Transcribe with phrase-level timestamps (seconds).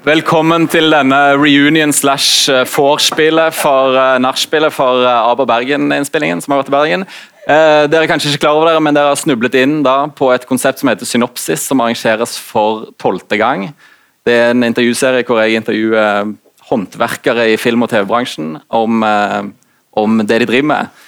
[0.00, 6.54] Velkommen til denne reunion slash eh, vorspielet for uh, nachspielet for uh, Aber Bergen-innspillingen som
[6.54, 7.04] har vært i Bergen.
[7.44, 10.46] Dere er kanskje ikke klar over dere, men dere har snublet inn da på et
[10.48, 13.66] konsept som heter Synopsis, som arrangeres for tolvte gang.
[14.24, 16.32] Det er en intervjuserie hvor jeg intervjuer
[16.70, 21.04] håndverkere i film- og TV-bransjen om, om, det de driver med.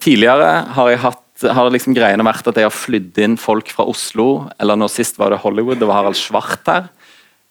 [0.00, 3.84] tidligere har jeg hatt har liksom greiene vært at jeg har flydd inn folk fra
[3.86, 6.88] Oslo, eller nå sist var det Hollywood, det var Harald Svart her.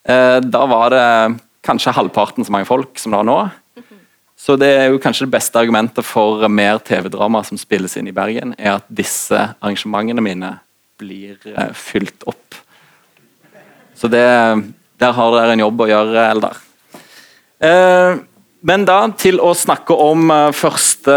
[0.06, 3.40] Eh, da var det kanskje halvparten så mange folk som det er nå.
[4.38, 8.14] Så det er jo kanskje det beste argumentet for mer TV-drama som spilles inn i
[8.14, 10.52] Bergen, er at disse arrangementene mine
[11.02, 12.60] blir eh, fylt opp.
[13.96, 14.28] Så det,
[15.02, 16.62] der har dere en jobb å gjøre, Eldar.
[17.64, 18.22] Eh,
[18.66, 21.16] men da til å snakke om første,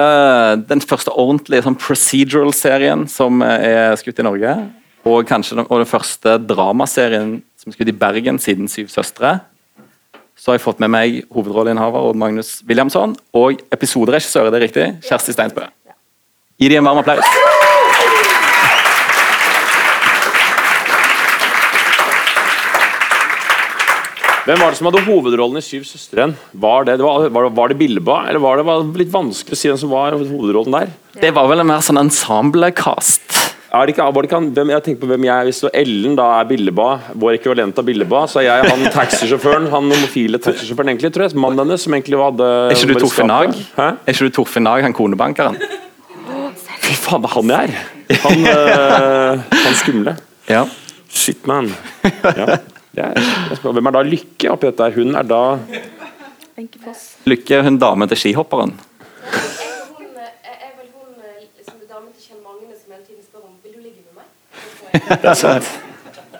[0.68, 4.52] den første ordentlige sånn procedural-serien som er skutt i Norge.
[5.08, 9.38] Og kanskje den, og den første dramaserien som skutt i Bergen siden Syv søstre.
[10.38, 14.86] Så har jeg fått med meg hovedrolleinnehaver Odd Magnus Williamson og episoderegissør, er det riktig?
[15.08, 15.66] Kjersti Steinsbø.
[16.58, 17.26] Gi dem en varm applaus.
[24.48, 26.30] Hvem var det som hadde hovedrollen i Syv søstre?
[26.56, 29.68] Var det, var, var, var det Bilba, eller var det var litt vanskelig å si
[29.68, 30.94] hvem som var hovedrollen der?
[31.20, 33.57] Det var vel en mer sånn ensemble-cast.
[33.68, 36.28] Er det ikke, var det ikke hvem, jeg tenker på hvem jeg Hvis Ellen da
[36.38, 36.86] er Billeba,
[37.20, 41.36] vår ekvivalent av Billeba, så er jeg han taxisjåføren, han homofile taxisjåføren, egentlig, tror jeg.
[41.36, 43.52] Mannen hennes som egentlig hadde Er ikke du Torfinn Nag?
[43.76, 45.60] Er ikke du Torfinn Nag, han konebankeren?
[46.88, 47.94] Fy faen, det er han jeg er!
[48.24, 50.16] Han, øh, han skumle.
[50.48, 50.64] Ja.
[51.12, 51.68] Shit, man.
[52.24, 52.56] Ja.
[52.98, 54.88] Er, hvem er da Lykke oppi dette?
[54.96, 55.42] Hun er da
[57.28, 58.72] Lykke, hun dame til skihopperen.
[64.92, 65.68] Det er sant.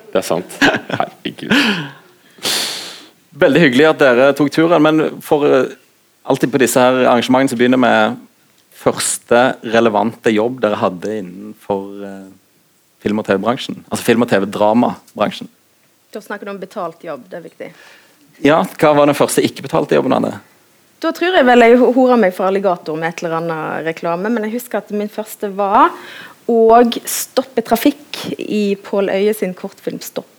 [0.08, 0.56] Det er sant.
[0.62, 1.52] Herregud.
[3.38, 5.76] Veldig hyggelig at dere tok turen, men for eh,
[6.28, 8.16] alltid på disse her arrangementene så begynner med
[8.78, 9.42] første
[9.74, 12.26] relevante jobb dere hadde innenfor uh,
[13.02, 13.80] film- og TV-bransjen.
[13.88, 15.50] Altså film- og TV-dramabransjen.
[16.14, 17.72] Da snakker du om betalt jobb, det er viktig.
[18.46, 20.14] Ja, Hva var den første ikke-betalte jobben?
[20.14, 20.38] Anne?
[21.02, 24.46] Da tror jeg vel jeg hora meg for alligator med et eller annet reklame, men
[24.46, 25.92] jeg husker at min første var
[26.48, 30.38] og stoppe trafikk i Pål Øye sin kortfilm 'Stopp'.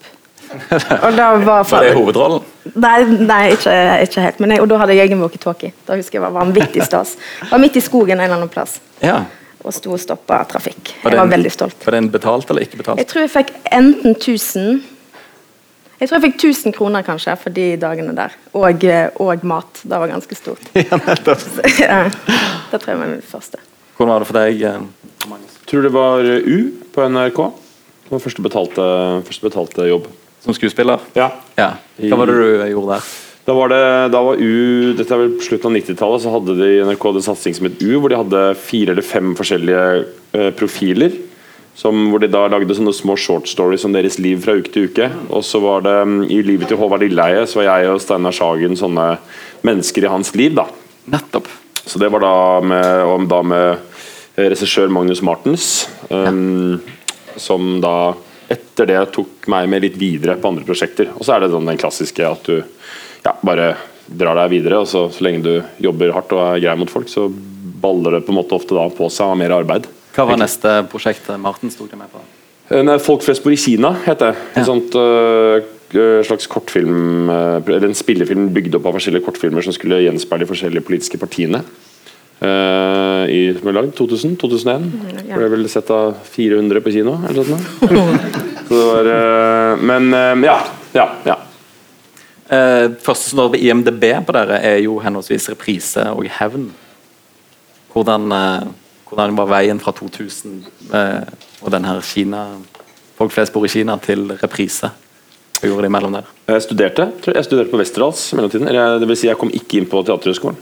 [1.06, 2.46] Og da var, var det hovedrollen?
[2.74, 3.74] Nei, nei ikke,
[4.06, 4.40] ikke, helt.
[4.42, 5.74] Men jeg, og da hadde jeg egen walkietalkie.
[5.86, 7.16] Da husker jeg var vanvittig stas.
[7.52, 8.80] Var midt i skogen en eller annen plass.
[9.04, 9.20] Ja.
[9.62, 10.96] Og sto og stoppa trafikk.
[11.04, 11.86] Var jeg var veldig stolt.
[11.86, 13.02] Var den betalt eller ikke betalt?
[13.04, 14.82] Jeg tror jeg fikk enten 1000
[16.00, 18.36] jeg tror jeg fikk 1000 kroner kanskje for de dagene der.
[18.56, 18.86] Og,
[19.20, 19.82] og mat.
[19.84, 20.72] Det var ganske stort.
[20.80, 21.44] Ja, nettopp.
[21.84, 22.06] ja,
[22.72, 23.60] det tror jeg var min første.
[23.98, 24.64] Hvordan var det for deg?
[25.28, 25.59] Magnus?
[25.70, 26.60] Tror det var U
[26.96, 27.40] på NRK.
[28.08, 28.86] Det var første betalte,
[29.28, 30.08] første betalte jobb.
[30.42, 31.04] Som skuespiller?
[31.14, 31.28] Ja.
[31.60, 31.76] ja.
[32.10, 33.10] Hva var det du gjorde der?
[33.46, 33.82] Da var det,
[34.14, 37.26] da var U, dette er vel på slutten av 90-tallet, så hadde de NRK en
[37.26, 39.84] satsing som het U, hvor de hadde fire eller fem forskjellige
[40.38, 41.20] eh, profiler.
[41.78, 44.90] Som, hvor de da lagde sånne små short stories om deres liv fra uke til
[44.90, 45.06] uke.
[45.30, 48.36] Og så var det um, I livet til Håvard Lilleheie så var jeg og Steinar
[48.36, 49.06] Sagen sånne
[49.66, 50.58] mennesker i hans liv.
[50.58, 50.66] da
[51.14, 51.48] Nettopp.
[51.86, 53.89] Så det var da med, om, da med
[54.48, 55.68] regissør Magnus Martens,
[56.10, 56.80] um,
[57.40, 58.14] som da
[58.50, 61.12] etter det tok meg med litt videre på andre prosjekter.
[61.18, 63.74] Og så er det sånn den klassiske at du ja, bare
[64.10, 67.10] drar deg videre, og så, så lenge du jobber hardt og er grei mot folk,
[67.12, 69.86] så baller det på en måte ofte da på seg av mer arbeid.
[70.16, 72.24] Hva var neste prosjekt Martens tok deg med på?
[72.70, 74.42] Nei, 'Folk flest bor i Kina', heter det.
[74.54, 74.66] En ja.
[74.68, 80.04] sånt uh, slags kortfilm, uh, eller en spillefilm bygd opp av forskjellige kortfilmer som skulle
[80.04, 81.64] gjenspeile de forskjellige politiske partiene.
[82.40, 84.38] Uh, i lagd 2000?
[84.40, 84.86] 2001?
[85.28, 85.36] Ja.
[85.36, 88.38] Ble vel sett av 400 på kino, eller noe sånt.
[88.70, 90.56] Så det var uh, Men uh, ja.
[90.96, 91.36] ja, ja.
[93.04, 96.70] første som står på IMDb på dere, er jo henholdsvis reprise og hevn.
[97.92, 98.32] Hvordan,
[99.10, 100.60] hvordan var veien fra 2000
[101.60, 102.44] og den her Kina
[103.18, 104.88] Folk flest bor i Kina til reprise?
[105.60, 106.28] Hva gjorde de mellom der?
[106.48, 108.70] Jeg studerte jeg studerte på Westerdals i mellomtiden.
[108.72, 110.62] Eller, det vil si, jeg kom ikke inn på Teaterhøgskolen.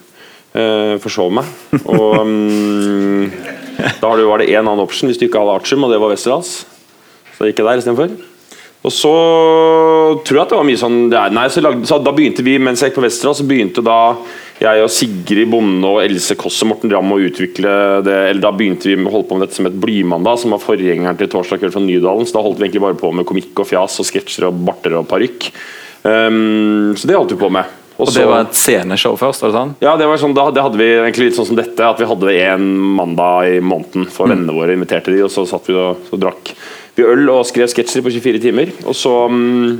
[0.55, 1.49] Uh, forsov meg.
[1.83, 3.27] Og um,
[4.01, 6.63] da var det én annen option hvis du ikke hadde Artium, og det var Westerdals.
[7.37, 8.15] Så gikk jeg der istedenfor.
[8.85, 9.11] Og så
[10.23, 12.79] tror jeg at det var mye sånn Nei, så, lagde, så Da begynte vi, mens
[12.79, 13.97] jeg gikk på Westerdals, så begynte da
[14.61, 17.73] jeg og Sigrid Bonde og Else Kåss og Morten Ramm å utvikle
[18.05, 20.63] det Eller da begynte vi å holde på med dette som et Blymandag, som var
[20.63, 22.25] forgjengeren til Torsdag kveld fra Nydalen.
[22.25, 24.97] Så da holdt vi egentlig bare på med komikk og fjas og sketsjer og barter
[24.97, 25.51] og parykk.
[26.07, 27.69] Um, så det holdt vi på med.
[27.97, 29.41] Og, det var et sceneshow først?
[29.41, 29.71] var det sånn?
[29.81, 31.81] Ja, det var sånn, det hadde vi egentlig litt sånn som dette.
[31.81, 32.67] At vi hadde en
[32.99, 34.33] mandag i måneden for mm.
[34.35, 34.75] vennene våre.
[34.77, 36.53] Inviterte de, og så satt vi og, og drakk
[36.97, 38.73] vi øl og skrev sketsjer på 24 timer.
[38.89, 39.77] Og så um,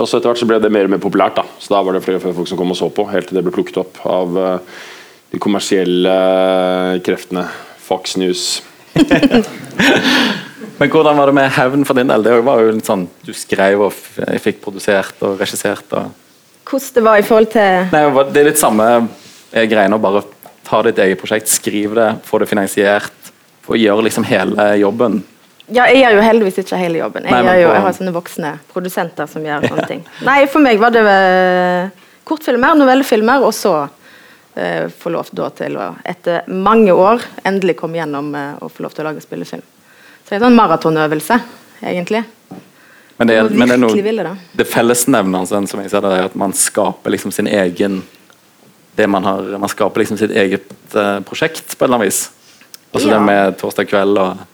[0.00, 1.36] Og så etter hvert så ble det mer og mer populært.
[1.36, 3.44] da Så da var det flere folk som kom og så på, helt til det
[3.44, 4.78] ble plukket opp av eh,
[5.34, 7.44] de kommersielle eh, kreftene.
[7.84, 8.62] Fox News.
[10.80, 12.24] Men hvordan var det med hevn for din del?
[12.24, 13.92] Det var jo litt sånn, Du skrev og
[14.40, 15.92] fikk produsert og regissert.
[15.92, 16.29] og...
[16.68, 20.22] Hvordan det var i forhold til Nei, Det er litt samme eh, greiene å bare
[20.66, 23.12] ta ditt eget prosjekt, skriv det, få det finansiert.
[23.70, 25.20] og gjøre liksom hele jobben.
[25.70, 27.26] Ja, jeg gjør jo heldigvis ikke hele jobben.
[27.28, 30.00] Jeg, Nei, jo, jeg har sånne voksne produsenter som gjør sånne ting.
[30.26, 33.74] Nei, for meg var det eh, kortfilmer, novellefilmer, og så
[34.58, 38.88] eh, få lov da til å, etter mange år, endelig komme gjennom eh, og få
[38.88, 39.62] lov til å lage spillefilm.
[39.62, 41.38] Så det er en sånn maratonøvelse,
[41.86, 42.24] egentlig.
[43.20, 44.64] Men det er, men det er noe det.
[44.64, 47.98] fellesnevneren sånn, som jeg ser det, er at man skaper liksom sin egen
[48.96, 52.22] det man har, man skaper liksom sitt eget uh, prosjekt på en eller annen vis.
[52.94, 53.18] Altså Ja.
[53.18, 54.46] det med torsdag kveld og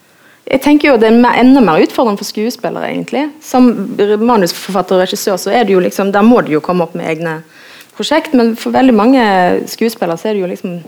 [0.50, 2.90] Jeg tenker jo Det er enda mer utfordrende for skuespillere.
[2.90, 3.30] egentlig.
[3.42, 6.94] Som manusforfatter og regissør så er det jo liksom, der må du jo komme opp
[6.94, 7.42] med egne
[7.96, 9.22] prosjekt, men for veldig mange
[9.66, 10.80] skuespillere så er det jo liksom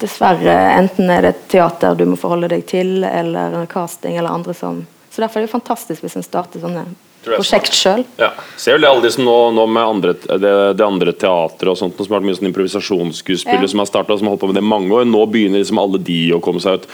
[0.00, 4.86] Dessverre, enten er det teater du må forholde deg til, eller casting, eller andre som
[5.14, 6.84] Så derfor er det jo fantastisk hvis en starter sånne
[7.24, 8.02] prosjekt sjøl.
[8.20, 8.32] Ja.
[8.60, 11.78] Ser vel det alle de som nå, nå med andre, det, det andre teatret og
[11.80, 13.70] sånt, som har vært mye sånn improvisasjonsskuespillere Ja.
[13.70, 15.06] som har startet, som har holdt på med det i mange år.
[15.08, 16.88] Nå begynner liksom alle de å komme seg ut.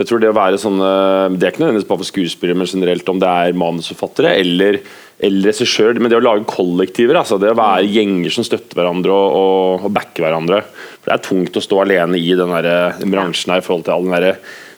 [0.00, 0.88] Så jeg tror Det å være sånne,
[1.36, 4.80] det er ikke nødvendigvis bare for skuespillere, men generelt om det er manusforfattere eller,
[5.20, 6.00] eller regissør.
[6.00, 9.84] Men det å lage kollektiver, altså det å være gjenger som støtter hverandre og, og,
[9.84, 10.62] og backer hverandre.
[11.02, 13.98] For Det er tungt å stå alene i den den bransjen her i forhold til
[13.98, 14.34] all den derre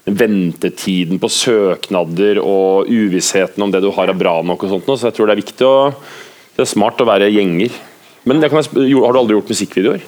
[0.06, 4.64] ventetiden på søknader og uvissheten om det du har er bra nok.
[4.64, 4.88] og sånt.
[4.98, 5.76] Så jeg tror det er viktig å
[6.52, 7.70] Det er smart å være gjenger.
[8.28, 10.02] Men det kan jeg, sp- har du aldri gjort musikkvideoer?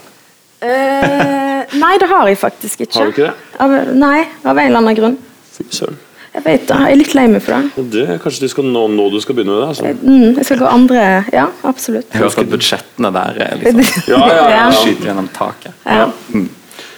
[0.61, 2.99] Eh, nei, det har jeg faktisk ikke.
[2.99, 3.33] Har du ikke det?
[3.65, 5.17] Av, nei, av en eller annen grunn.
[5.57, 5.97] Fy søren.
[6.35, 6.77] Jeg vet det.
[6.83, 7.85] Jeg er litt lei meg for det.
[7.95, 9.69] Det, kanskje du skal nå, nå du skal begynne med det?
[9.73, 9.91] Altså.
[10.03, 11.03] Mm, jeg skal gå andre
[11.33, 12.09] Ja, absolutt.
[12.11, 14.65] Jeg hører at budsjettene der er liksom Ja, ja, ja.
[14.83, 15.77] skyter gjennom taket.
[15.87, 16.09] Ja.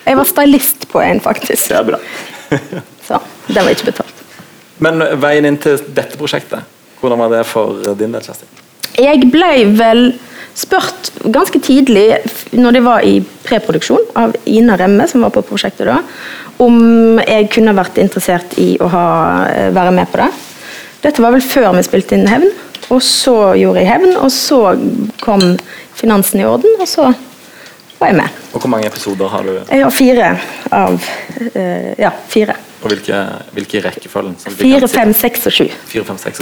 [0.07, 1.69] Jeg var stylist på en, faktisk.
[1.69, 2.01] Det er bra.
[3.07, 4.23] Så den var ikke betalt.
[4.83, 6.65] Men veien inn til dette prosjektet,
[7.01, 8.49] hvordan var det for din del, Kjersti?
[8.97, 10.03] Jeg ble vel
[10.57, 12.07] spurt ganske tidlig,
[12.57, 15.99] når det var i preproduksjon, av Ina Remme, som var på prosjektet da,
[16.65, 19.09] om jeg kunne vært interessert i å ha,
[19.51, 20.31] eh, være med på det.
[21.05, 22.49] Dette var vel før vi spilte inn Hevn,
[22.89, 24.61] og så gjorde jeg Hevn, og så
[25.21, 25.45] kom
[25.97, 27.13] finansen i orden, og så
[27.99, 28.39] var jeg med.
[28.53, 29.53] Og hvor mange episoder har du?
[29.71, 30.31] Jeg har fire
[30.71, 32.57] av uh, Ja, fire.
[32.83, 33.23] Og hvilke,
[33.57, 34.37] hvilke rekkefølgen?
[34.39, 35.67] Så vi Fire, fem, seks og sju.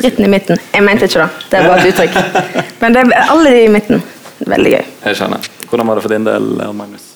[0.03, 0.61] Dritten i midten.
[0.75, 1.49] Jeg mente ikke det.
[1.53, 2.21] Det bare et uttrykk.
[2.83, 4.03] Men det er alle de i midten.
[4.45, 4.87] Veldig gøy.
[5.07, 5.51] Jeg skjønner.
[5.71, 7.14] Hvordan var det for din del, Magnus?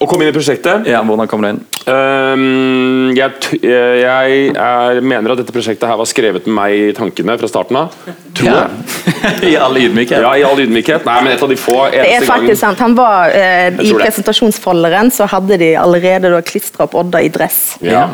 [0.00, 1.58] Å komme inn i prosjektet Ja, hvordan kom du inn?
[1.90, 6.94] Øhm, jeg t- jeg er, mener at dette prosjektet her var skrevet med meg i
[6.96, 7.92] tankene fra starten av.
[8.36, 8.70] Tror jeg.
[9.50, 10.22] I all ydmykhet.
[10.24, 11.04] Ja, I all ydmykhet.
[11.08, 12.80] Nei, men et av de få Det er faktisk faktisk sant.
[12.80, 17.60] Han var, eh, I presentasjonsfolderen så hadde de allerede klistra opp Odda i dress.
[17.84, 18.06] Ja.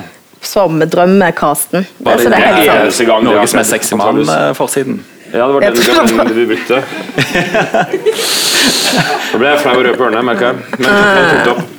[0.43, 1.87] Som drømmekasten.
[1.87, 3.07] Så det det er det helt sant.
[3.13, 4.35] gang Norges mest sexy mann antageligvis.
[4.51, 4.99] eh, forsiden.
[5.37, 6.79] Ja, det var den, gangen vi brukte.
[9.27, 10.57] Nå ble jeg flau og rød på ørene, merker jeg.
[10.81, 10.91] Men.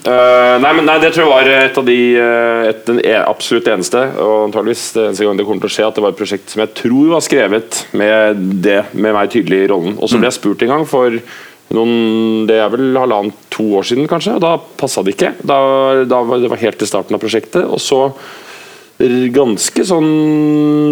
[0.08, 3.18] Eh, nei, men nei, det tror jeg var et av de eh, et, den e-
[3.24, 6.14] absolutt eneste, og antageligvis det eneste gang det kommer til å skje, at det var
[6.14, 9.98] et prosjekt som jeg tror var skrevet med det, med meg tydelig i rollen.
[9.98, 11.18] Og så ble jeg spurt en gang for
[11.76, 15.34] noen, det er vel halvannet to år siden kanskje, og da passa det ikke.
[15.42, 15.58] Da,
[16.08, 17.66] da var, det var helt til starten av prosjektet.
[17.66, 18.06] Og så
[18.98, 20.08] ganske sånn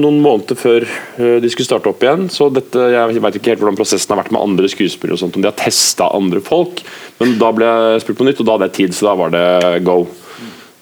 [0.03, 2.27] noen måneder før eh, de skulle starte opp igjen.
[2.29, 5.35] Så dette, Jeg vet ikke helt hvordan prosessen har vært med andre skuespillere, og sånt,
[5.35, 6.83] om de har testa andre folk.
[7.19, 9.33] Men da ble jeg spurt på nytt, og da hadde jeg tid, så da var
[9.33, 10.03] det go.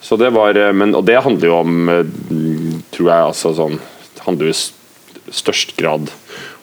[0.04, 2.04] Så det var, eh, men, Og det handler jo om, eh,
[2.92, 3.80] tror jeg, altså sånn
[4.24, 6.12] handler jo i størst grad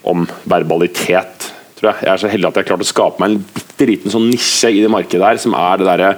[0.05, 1.53] om verbalitet.
[1.77, 2.05] Tror jeg.
[2.05, 4.29] jeg er så heldig at jeg har klart å skape meg en bitte liten sånn
[4.29, 6.11] nisje i det markedet her, som er det derre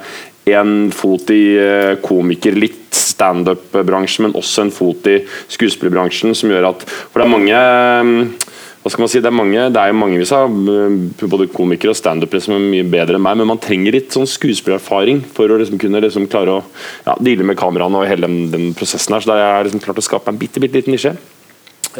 [0.50, 5.20] en fot i eh, komiker, litt standup-bransjen, men også en fot i
[5.52, 8.48] skuespillerbransjen, som gjør at For det er mange eh,
[8.82, 11.94] hva skal man si, Det er mange, det er jo mangevis av eh, både komikere
[11.94, 15.52] og standupere som er mye bedre enn meg, men man trenger litt sånn skuespillererfaring for
[15.52, 16.64] å liksom kunne liksom klare å
[17.06, 19.22] ja, deale med kameraene og hele den, den prosessen her.
[19.22, 21.14] Så da har jeg liksom klart å skape en bitte, bitte liten nisje.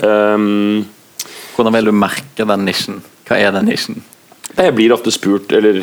[0.02, 0.82] Um,
[1.54, 3.02] Hvordan vil du merke den nisjen?
[3.28, 4.02] Hva er den nisjen?
[4.52, 5.80] jeg blir ofte spurt, eller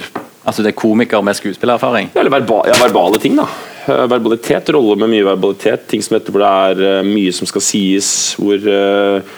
[0.49, 2.09] Altså Det er komiker med skuespillererfaring?
[2.17, 3.45] Eller verba, ja, verbale ting, da.
[3.85, 5.85] Eh, Verbalitet, rolle med mye verbalitet.
[5.91, 8.09] Ting som etterpå hvor det er eh, mye som skal sies.
[8.39, 9.37] Hvor uh,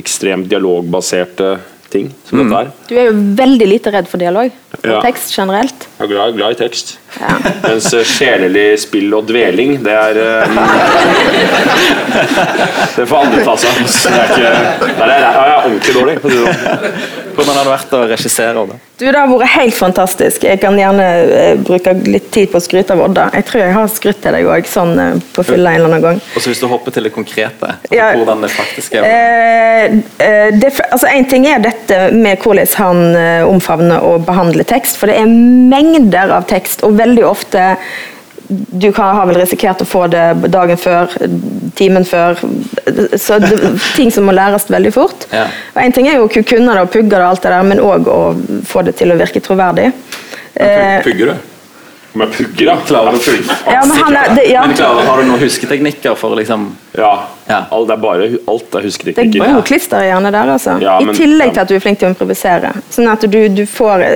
[0.00, 1.54] Ekstremt dialogbaserte
[1.92, 2.70] ting som dette er.
[2.88, 4.50] Du er jo veldig lite redd for dialog.
[4.80, 5.00] Og Ja.
[5.04, 5.86] tekst generelt.
[5.98, 6.96] Jeg er glad, glad i tekst.
[7.20, 7.36] Ja.
[7.62, 10.48] Mens eh, sjelelig spill og dveling, det er eh,
[12.96, 13.74] Det får andre ta seg av.
[13.84, 14.18] Det er
[14.98, 16.00] Der er jeg, ordentlig det
[16.38, 16.56] sånn.
[17.34, 18.76] Hvordan har det vært å regissere Odda?
[18.98, 20.44] Du, Det har vært helt fantastisk.
[20.46, 23.24] Jeg kan gjerne eh, bruke litt tid på å skryte av Odda.
[23.34, 26.04] Jeg tror jeg har skrytt til deg òg, sånn eh, på fylla en eller annen
[26.04, 26.18] gang.
[26.34, 28.06] Og så Hvis du hopper til det konkrete, altså Ja.
[28.14, 29.04] hvordan det faktisk er.
[29.08, 29.84] Eh,
[30.22, 32.98] eh, det, altså en ting er dette med hvordan han
[33.50, 37.68] omfavner og behandler tekst, for det er mengder av tekst, og veldig ofte
[38.48, 41.08] du kan, har vel risikert å få det dagen før,
[41.78, 42.36] timen før.
[43.16, 43.56] Så det,
[43.96, 45.24] ting som må læres veldig fort.
[45.32, 45.46] Ja.
[45.72, 47.64] Og En ting er jo å kunne det og pugge det, og alt det der,
[47.70, 48.20] men òg å
[48.68, 49.90] få det til å virke troverdig.
[50.58, 51.50] Men Pugger du?
[52.14, 52.74] Om jeg pugger, da?
[52.86, 53.54] Klarer du å pugge?
[53.74, 57.14] ja, men han er, det, ja, Men klarer, Har du noen husketeknikker for liksom Ja.
[57.48, 57.64] Ja.
[57.74, 59.40] Alt er bare alt er husketeknikker.
[59.40, 60.04] det er husketeknikker.
[60.04, 60.76] i hjernen der, altså.
[60.84, 62.70] Ja, I tillegg til at du er flink til å improvisere.
[62.92, 64.06] Sånn at du, du får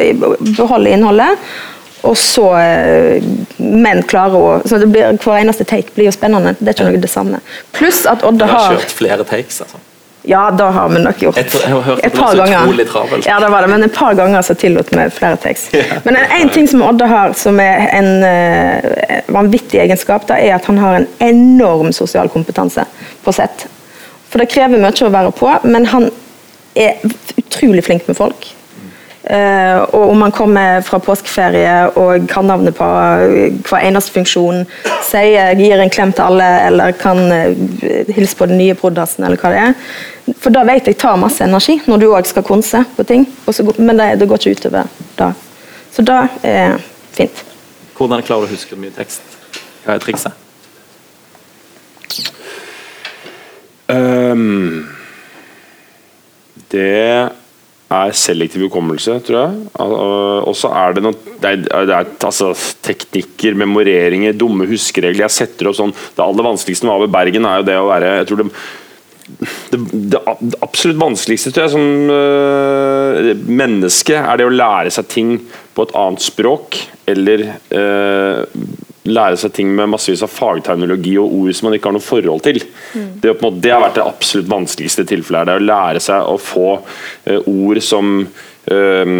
[0.61, 1.49] beholde innholdet,
[2.07, 2.47] og så
[3.59, 6.55] menn klarer å så det blir, Hver eneste take blir jo spennende.
[6.59, 7.40] Det er ikke noe det samme.
[7.75, 9.81] Pluss at Odde Du har har kjørt flere takes, altså.
[10.28, 12.75] Ja, da har vi nok gjort Et, har et par ganger.
[13.25, 15.69] Ja, det var det, men et par ganger så tillot vi flere takes.
[16.05, 20.69] Men en, ting som Odde har, som er en eh, vanvittig egenskap, da, er at
[20.69, 22.85] han har en enorm sosial kompetanse
[23.25, 23.64] på sett.
[24.28, 26.11] For det krever mye å være på, men han
[26.76, 27.00] er
[27.40, 28.50] utrolig flink med folk.
[29.28, 32.87] Eh, og om man kommer fra påskeferie og kan navnet på
[33.68, 34.62] hver eneste funksjon,
[35.04, 39.37] sier, gir en klem til alle, eller kan eh, hilse på den nye prodassen, eller
[39.37, 39.75] hva det er.
[40.40, 43.26] For da vet jeg tar masse energi, når du òg skal konse på ting.
[43.44, 45.32] og så men det, det går ikke utover da.
[45.92, 46.78] Så da er
[47.12, 47.44] fint.
[47.99, 49.37] Hvordan klarer du å huske mye tekst?
[49.85, 50.44] Hva er trikset?
[53.88, 54.88] Um,
[56.73, 57.28] det
[57.88, 59.61] er selektiv hukommelse, tror jeg.
[59.80, 59.95] Al-
[60.49, 62.50] Og så er det noe det er, altså,
[62.85, 65.25] teknikker, memoreringer, dumme huskeregler.
[65.28, 68.12] Jeg setter opp sånn Det aller vanskeligste med AV Bergen er jo det å være
[68.18, 68.50] jeg tror det,
[69.73, 69.80] det
[70.14, 70.21] det
[70.64, 75.35] absolutt vanskeligste tror jeg, som øh, menneske er det å lære seg ting
[75.78, 76.76] på et annet språk,
[77.08, 78.40] eller eh,
[79.08, 82.42] lære seg ting med massevis av fagterminologi og ord som man ikke har noe forhold
[82.44, 82.58] til.
[82.92, 85.38] Det, på en måte, det har vært det absolutt vanskeligste tilfellet.
[85.40, 86.68] her, Det er å lære seg å få
[87.30, 88.18] eh, ord som
[88.68, 89.14] eh,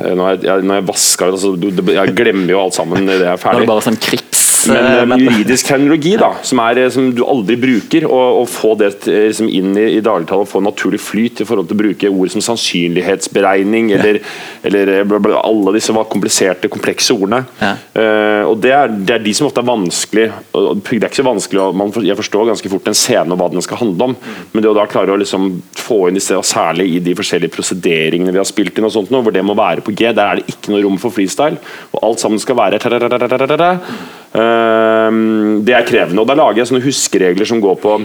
[0.00, 1.52] nå har jeg, jeg, når jeg vasker, altså,
[1.92, 3.66] jeg glemmer jo alt sammen idet jeg er Nå er ferdig.
[3.66, 4.39] det bare sånn krigs...
[4.68, 8.40] Men eh, eh, men- juridisk terminologi, da, som, er, eh, som du aldri bruker, og,
[8.42, 11.82] og få det liksom inn i, i og få naturlig flyt i forhold til å
[11.82, 14.20] bruke ord som sannsynlighetsberegning, eller,
[14.66, 17.44] eller eh, bla, bla, alle disse kompliserte, komplekse ordene.
[17.60, 17.74] Ja.
[17.94, 20.26] Uh, og det er, det er de som ofte er vanskelig.
[20.52, 23.64] Det er ikke så vanskelig, man, jeg forstår ganske fort en scene og hva den
[23.64, 24.16] skal handle om,
[24.52, 28.32] men det å da klare å liksom få inn disse, særlig i de forskjellige prosederingene
[28.34, 30.40] vi har spilt inn, og sånt nå, hvor det må være på G, der er
[30.40, 31.60] det ikke noe rom for freestyle,
[31.92, 32.80] og alt sammen skal være
[34.30, 37.96] Det er krevende, og da lager jeg sånne huskeregler som går på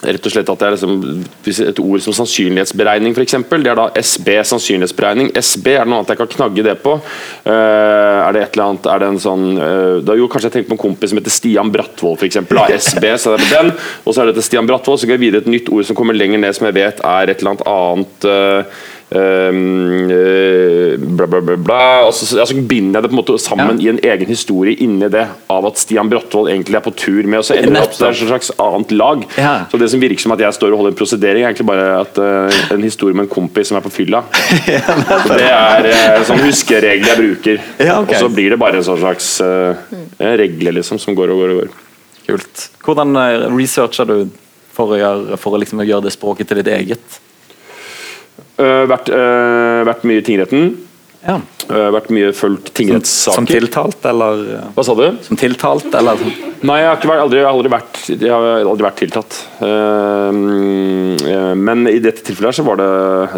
[0.00, 3.88] rett og slett at det er liksom, Et ord som sannsynlighetsberegning, eksempel, det er da
[4.00, 5.30] SB, sannsynlighetsberegning.
[5.36, 6.96] SB, er det noe annet jeg kan knagge det på?
[7.44, 10.56] Uh, er det et eller annet, er det en sånn uh, da, Jo, kanskje jeg
[10.58, 13.74] tenker på en kompis som heter Stian Brattvold, eksempel, SB, så er det den.
[14.04, 15.98] Og så er det til Stian Brattvold, så går jeg videre et nytt ord som
[15.98, 18.80] kommer lenger ned, som jeg vet er et eller annet annet eh,
[21.10, 22.06] bla, bla, bla, bla.
[22.06, 25.08] Og så, altså, binder jeg det på en måte sammen i en egen historie inni
[25.12, 27.96] det, av at Stian Bråttvold egentlig er på tur med, og så ender det opp
[27.96, 29.26] til et slags annet lag.
[29.40, 29.54] Ja.
[29.72, 31.88] Så det som virker som at jeg står og holder en prosedering, er egentlig bare
[32.00, 34.22] at, uh, en historie med en kompis som er på fylla.
[34.70, 37.56] ja, det er uh, sånn huskeregel jeg bruker.
[37.82, 38.14] Ja, ok.
[38.14, 39.74] Og så blir det bare en sånn slags uh,
[40.18, 41.78] regle liksom, som går og går og går.
[42.30, 42.68] Kult.
[42.84, 44.16] Hvordan eh, researcher du
[44.74, 47.20] for å gjøre, for å liksom gjøre det språket til ditt eget?
[48.60, 50.74] Uh, vært, uh, vært mye i tingretten.
[51.24, 51.38] Ja.
[51.70, 52.72] Uh, vært mye fulgt
[53.06, 55.04] Som som, tiltalt, eller eh, Hva sa du?
[55.22, 56.18] Som tiltalt, eller
[56.60, 59.36] Nei, jeg har, vært, aldri, jeg har aldri, vært, jeg har aldri vært tiltatt.
[59.62, 62.88] Uh, eh, men i dette tilfellet her så var det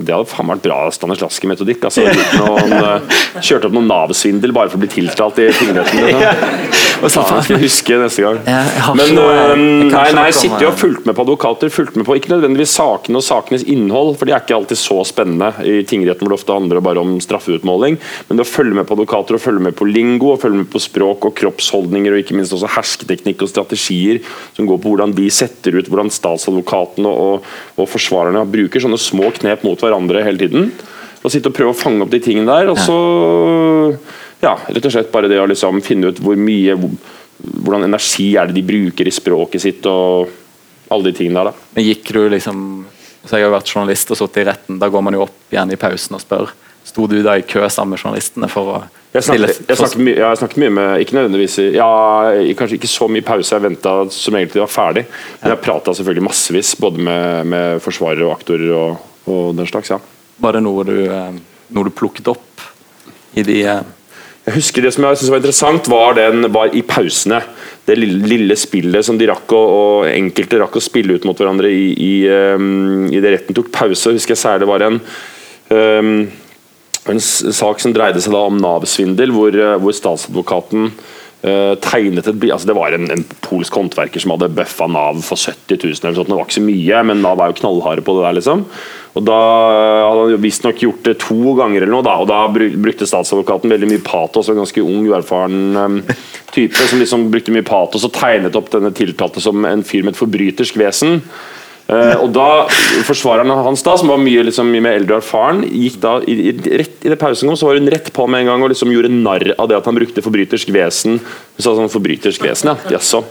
[0.03, 1.87] Det hadde faen vært bra Stanislavskij-metodikk.
[1.87, 2.03] Altså,
[2.41, 6.03] noen, eh, opp noen Nav-svindel bare for å bli tiltalt i tingretten.
[6.03, 7.23] Liksom.
[7.23, 8.41] Faen, skal jeg huske neste gang.
[8.99, 9.63] Men eh, kan
[9.93, 11.71] nei, nei, jeg sitter jo og fulgte med på advokater.
[11.75, 14.99] Fulgte med på Ikke nødvendigvis sakene og sakenes innhold, for de er ikke alltid så
[15.07, 18.01] spennende i tingretten, hvor det ofte handler bare om straffeutmåling.
[18.29, 20.71] Men det å følge med på advokater, og følge med på lingo, og følge med
[20.73, 24.23] på språk og kroppsholdninger, og ikke minst også hersketeknikk og strategier
[24.57, 29.33] som går på hvordan de setter ut, hvordan statsadvokatene og, og forsvarerne bruker sånne små
[29.39, 30.71] knep mot hverandre hele tiden.
[31.23, 32.99] Og sitte og prøve å fange opp de tingene der, og så
[34.43, 36.75] ja, rett og slett bare det å liksom finne ut hvor mye
[37.43, 40.31] hvordan energi er det de bruker i språket sitt, og
[40.93, 41.53] alle de tingene der.
[41.53, 41.71] da.
[41.77, 42.67] Men gikk du liksom
[43.23, 44.79] så Jeg har vært journalist og sittet i retten.
[44.83, 46.49] Da går man jo opp igjen i pausen og spør
[46.85, 50.17] Sto du da i kø sammen med journalistene for å Jeg snakket, jeg, snakket mye,
[50.17, 51.89] jeg snakket mye med Ikke nødvendigvis i- ja,
[52.57, 53.53] Kanskje ikke så mye pause.
[53.55, 55.05] Jeg venta som egentlig var ferdig.
[55.43, 59.89] Men jeg prata selvfølgelig massevis både med, med forsvarere og aktorer og og den slags.
[59.93, 60.01] ja.
[60.43, 61.35] Var det noe du, eh,
[61.71, 62.65] noe du plukket opp
[63.39, 63.83] i de eh,
[64.49, 67.39] Jeg husker Det som jeg synes var interessant, var, den, var i pausene.
[67.87, 71.39] Det lille, lille spillet som de rakk å, og enkelte rakk å spille ut mot
[71.39, 72.13] hverandre i, i,
[72.57, 74.11] um, i det retten tok pause.
[74.11, 74.99] husker jeg særlig var en
[75.71, 76.27] um,
[77.11, 80.93] en sak som dreide seg da om Nav-svindel, hvor, eh, hvor statsadvokaten
[81.43, 85.35] uh, tegnet et altså Det var en, en, polsk håndverker som hadde bøffa Nav for
[85.35, 85.97] 70 000.
[86.05, 86.31] Eller sånt.
[86.31, 88.37] Det var ikke så mye, men Nav er jo knallharde på det der.
[88.39, 88.67] liksom
[89.13, 89.39] og Da
[90.07, 93.91] hadde han visstnok gjort det to ganger, eller noe da, og da brukte statsadvokaten veldig
[93.91, 94.49] mye patos.
[94.49, 95.99] En ganske ung, uerfaren um,
[96.55, 100.15] type som liksom brukte mye patos og tegnet opp denne tiltalte som en fyr med
[100.15, 101.21] et forbrytersk vesen.
[101.93, 102.49] Uh, og da
[103.07, 106.37] Forsvareren hans, da som var mye, liksom, mye mer eldre og erfaren, gikk da i,
[106.51, 108.73] i, rett i det pausen kom, så var hun rett på med en gang og
[108.73, 111.19] liksom gjorde narr av det at han brukte forbrytersk vesen.
[111.23, 112.95] Hun sa sånn forbrytersk vesen, ja.
[112.97, 113.23] Jaså.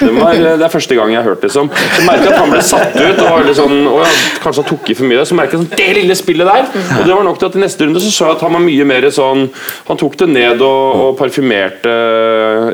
[0.00, 1.50] Det, var, det er første gang jeg har hørt det.
[1.50, 1.70] Liksom.
[1.70, 4.10] Så merket jeg at han ble satt ut og var litt sånn, og ja,
[4.42, 5.24] kanskje han tok i for mye.
[5.28, 6.68] Så merket jeg sånn, det lille spillet der.
[6.98, 8.62] Og det var nok til at i neste runde så så jeg at han var
[8.62, 9.46] mye mer sånn
[9.88, 11.92] Han tok det ned og, og parfymerte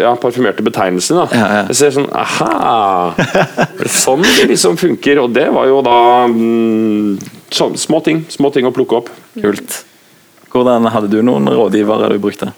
[0.02, 1.20] ja, parfymerte betegnelsen.
[1.20, 1.44] da.
[1.70, 3.14] Jeg ser sånn aha!
[3.88, 5.22] Sånn det liksom funker.
[5.22, 5.98] Og det var jo da
[6.30, 7.18] mm,
[7.50, 8.24] små ting.
[8.32, 9.12] Små ting å plukke opp.
[9.38, 9.82] Kult.
[10.52, 12.52] Hvordan Hadde du noen rådgivere du brukte?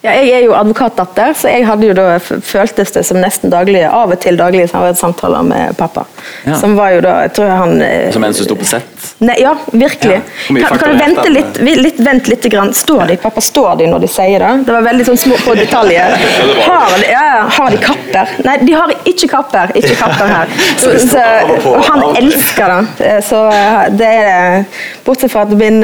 [0.00, 3.82] Ja, jeg er jo advokatdatter, så jeg hadde jo da føltes det som nesten daglig,
[3.84, 6.06] av og til daglig samtaler med pappa.
[6.46, 6.54] Ja.
[6.56, 7.82] Som var jo da jeg tror han...
[7.84, 9.10] Eh, som en som sto på sett?
[9.20, 10.22] Nei, ja, virkelig.
[10.48, 10.54] Ja.
[10.70, 12.72] Kan, kan, du vente litt, litt, vent litt grann.
[12.72, 14.54] Står de, pappa, står de når de sier det?
[14.64, 16.16] Det var veldig sånn små på detaljer.
[16.70, 17.12] Har de,
[17.58, 18.32] har de kapper?
[18.46, 19.72] Nei, de har ikke kapper.
[19.76, 20.52] Ikke kapper her.
[20.80, 21.20] Så, så,
[21.68, 23.04] og han elsker det.
[23.04, 25.82] Eh, så eh, det er Bortsett fra at min,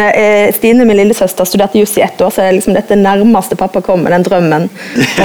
[0.57, 4.06] Stine, min lillesøster, studerte juss i ett år, så er liksom dette nærmeste pappa kommer
[4.07, 4.69] med den drømmen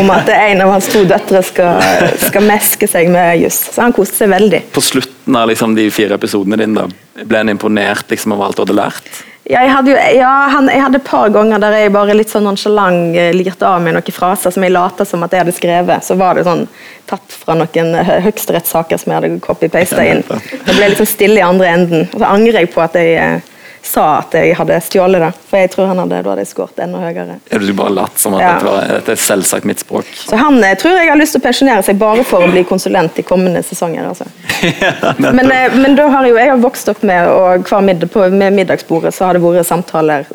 [0.01, 1.81] om at en av hans to døtre skal,
[2.25, 3.63] skal meske seg med juss.
[3.71, 4.65] Så han koste seg veldig.
[4.73, 8.59] På slutten av liksom, de fire episodene dine, da, ble han imponert liksom, over alt
[8.59, 9.11] du hadde lært?
[9.51, 12.29] Ja, jeg hadde, jo, ja, han, jeg hadde et par ganger der jeg bare litt
[12.31, 15.55] sånn nonchalant eh, lirte av meg noen fraser som jeg lata som at jeg hadde
[15.57, 16.05] skrevet.
[16.05, 16.67] Så var det sånn
[17.09, 20.21] tatt fra noen høyesterettssaker som jeg hadde copy-pasta inn.
[20.29, 22.05] Det ble sånn stille i andre enden.
[22.13, 23.50] Og så angrer jeg på at jeg eh,
[23.83, 25.29] sa at jeg hadde stjålet det.
[25.49, 27.37] For jeg tror han hadde, da hadde jeg skåret enda høyere.
[27.51, 28.51] Er du bare latt som at ja.
[28.53, 30.11] dette, var, dette er selvsagt mitt språk?
[30.15, 32.63] Så han jeg tror jeg har lyst til å pensjonere seg bare for å bli
[32.67, 34.11] konsulent i kommende sesonger.
[34.11, 34.27] Altså.
[34.85, 38.13] ja, men, eh, men, da har jo jeg har vokst opp med, og hver middag,
[38.13, 40.29] på, med middagsbordet så har det vært samtaler.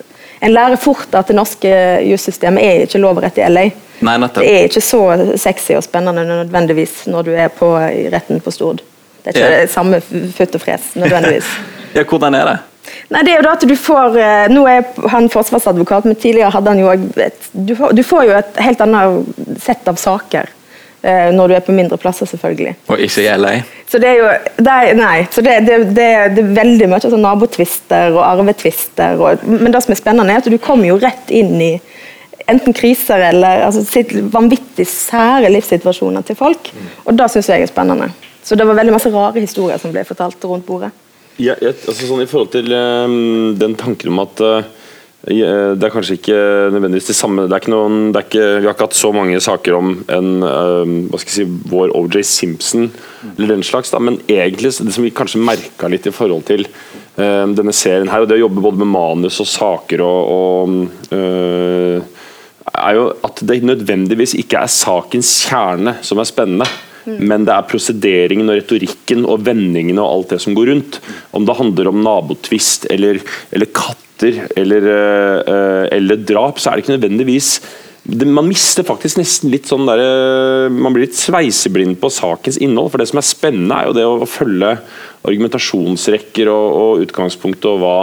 [0.45, 1.73] En lærer fort at det norske
[2.05, 3.71] jussystemet er ikke lov og rett i LA.
[4.05, 5.01] Nei, det er ikke så
[5.41, 7.71] sexy og spennende nødvendigvis når du er på
[8.13, 8.83] retten på Stord.
[9.25, 9.63] Det er ikke ja.
[9.63, 10.01] det samme
[10.37, 11.49] futt og fres nødvendigvis.
[11.97, 12.59] ja, hvordan er det?
[13.13, 16.53] Nei, det er jo da at du får eh, Nå er han forsvarsadvokat, men tidligere
[16.55, 20.51] hadde han jo et, du, du får jo et helt annet sett av saker
[21.07, 22.75] eh, når du er på mindre plasser, selvfølgelig.
[22.93, 23.55] Og ikke i LA?
[23.91, 24.31] Så det er jo
[24.67, 25.27] det Nei.
[25.31, 29.21] så det, det, det, det er veldig mye sånn nabotvister og arvetvister.
[29.23, 31.73] Og, men det som er spennende, er at du kommer jo rett inn i
[32.47, 36.71] enten kriser eller altså, vanvittig sære livssituasjoner til folk.
[37.05, 38.11] Og det syns jeg er spennende.
[38.47, 40.93] Så det var veldig masse rare historier som ble fortalt rundt bordet.
[41.43, 44.67] Ja, altså sånn I forhold til um, den tanken om at uh,
[45.27, 46.37] det er kanskje ikke
[46.71, 49.89] nødvendigvis det samme det noen, det ikke, Vi har ikke hatt så mange saker om
[50.13, 52.87] en, um, hva skal jeg si, vår OJ Simpson
[53.33, 56.63] eller den slags, da, men egentlig det som vi kanskje merka litt i forhold til
[57.19, 61.17] um, denne serien her, og det å jobbe både med manus og saker og, og
[62.77, 66.69] er jo at det nødvendigvis ikke er sakens kjerne som er spennende.
[67.07, 71.01] Men det er prosederingen og retorikken og vendingene og alt det som går rundt.
[71.37, 73.21] Om det handler om nabotvist eller,
[73.55, 74.87] eller katter eller,
[75.47, 77.51] uh, eller, drap, så er det ikke nødvendigvis
[78.07, 82.93] Man mister faktisk nesten litt sånn der, Man blir litt sveiseblind på sakens innhold.
[82.93, 84.77] For det som er spennende, er jo det å følge
[85.27, 87.97] argumentasjonsrekker og, og utgangspunkt og hva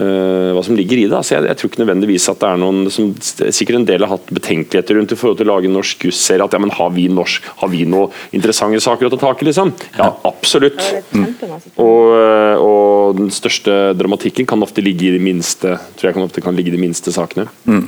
[0.00, 1.12] Uh, hva som ligger i det.
[1.12, 4.14] Altså jeg, jeg, tror ikke nødvendigvis at det er noen som Sikkert en del har
[4.14, 6.46] hatt betenkeligheter rundt i forhold til å lage en norsk jusserie.
[6.46, 9.50] At ja, men har vi, norsk, har vi noen interessante saker å ta tak i,
[9.50, 9.74] liksom?
[9.98, 10.80] Ja, absolutt.
[11.12, 11.26] Mm.
[11.74, 16.24] Og, eh, og, den største dramatikken kan ofte ligge i de minste tror jeg kan
[16.24, 17.50] ofte kan ligge i de minste sakene.
[17.68, 17.86] Mm.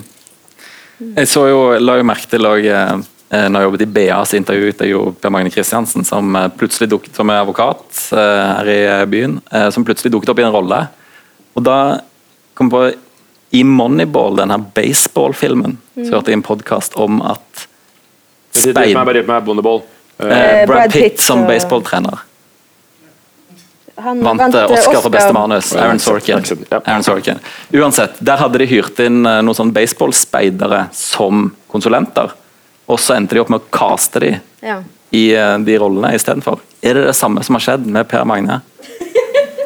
[1.16, 2.96] Jeg så jo, la jo merke til og, eh,
[3.32, 7.16] når jeg jobbet i BA, så intervjuet jeg jo Per Magne Kristiansen, som plutselig dukket
[7.16, 9.38] som er advokat her i byen,
[9.72, 10.88] som plutselig dukket opp i en rolle
[11.54, 11.78] og da
[12.58, 16.04] kom jeg på I Moneyball, denne baseballfilmen, mm.
[16.06, 17.66] så hørte jeg en podkast om at
[18.52, 18.96] Speid...
[19.44, 19.82] bondeball.
[20.18, 22.24] Uh, Brad, Brad Pitt, Pitt som baseballtrener.
[24.02, 25.72] Han vant, vant Oscar, Oscar, for beste manus.
[25.76, 26.44] Aaron Sorkin.
[26.70, 27.38] Aaron Sorkin.
[27.72, 32.32] Uansett, der hadde de hyrt inn noen sånn baseballspeidere som konsulenter.
[32.90, 34.32] Og så endte de opp med å caste de
[34.64, 34.80] ja.
[35.14, 35.26] i
[35.64, 36.60] de rollene istedenfor.
[36.82, 38.62] Er det det samme som har skjedd med Per Magne?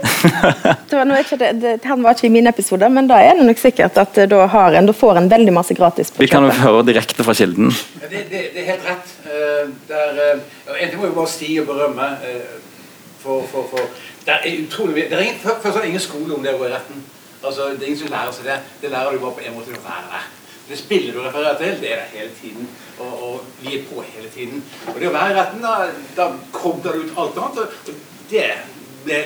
[0.91, 3.61] det var, det, det, han var ikke i min episode, men da er det nok
[3.61, 6.11] sikkert at eh, da, har en, da får en veldig masse gratis.
[6.11, 7.73] på Vi kan jo høre direkte fra kilden.
[8.03, 9.13] Ja, det, det, det er helt rett.
[9.27, 12.09] det der, eh, en ting må jo bare si og berømme.
[12.27, 12.63] eh,
[13.23, 13.81] for, for, for
[14.27, 16.59] det er utrolig mye- det er ingen, Først er det ingen skole om det å
[16.61, 17.03] gå i retten.
[17.43, 18.59] Altså, det er ingen som lærer seg det.
[18.83, 20.29] Det lærer du bare på en måte å være der.
[20.69, 22.69] Det spillet du refererer til, det er der hele tiden.
[22.99, 24.63] Og, og vi er på hele tiden.
[24.95, 25.75] Og det å være i retten, da,
[26.17, 27.61] da kobler du ut alt annet.
[27.63, 28.49] Og det
[29.05, 29.21] ble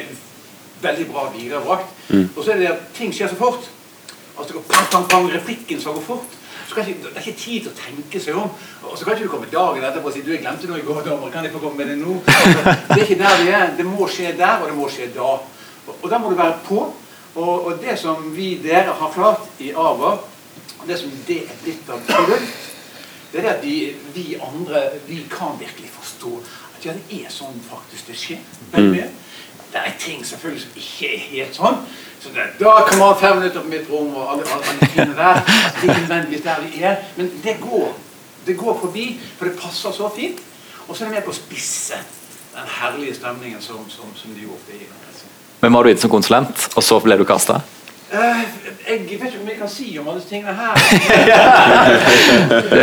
[0.83, 1.95] veldig bra viderebrakt.
[2.37, 3.71] Og så er det at ting skjer så fort.
[4.38, 6.38] Altså pang, pang, pang, replikken skal går fort.
[6.69, 8.51] Så kan ikke, det er ikke tid til å tenke seg om.
[8.87, 10.87] Og så kan ikke du komme dagen etterpå og si du, jeg glemte noe i
[10.87, 12.21] går, dommer, kan jeg få komme med det nå?
[12.31, 13.73] Altså, det er ikke der vi er.
[13.77, 15.33] Det må skje der, og det må skje da.
[15.87, 16.85] Og, og da må du være på.
[17.35, 20.16] Og, og det som vi dere har klart i AVA,
[20.87, 22.69] det som det er blitt av produkt,
[23.31, 23.77] det er det at vi,
[24.14, 26.33] vi andre vi kan virkelig forstå
[26.81, 28.40] at ja, det er sånn faktisk det skjer.
[28.73, 29.11] veldig mye.
[29.73, 31.77] Det er ting selvfølgelig som ikke er helt sånn.
[32.21, 34.89] Så det, da kan man ha fem minutter på mitt rom og alle, alle, alle
[34.93, 35.43] tingene der.
[35.81, 36.97] Det er nødvendigvis der vi er.
[37.17, 37.93] Men det går.
[38.47, 40.39] Det går forbi, for det passer så fint.
[40.89, 42.01] Og så er det med på å spisse
[42.55, 44.91] den herlige stemningen som, som, som de ofte gir.
[45.09, 45.29] Altså.
[45.61, 47.61] Hvem var du inne som konsulent, og så ble du kasta?
[48.11, 48.43] Uh,
[48.89, 50.75] jeg vet ikke om jeg kan si om alle disse tingene her.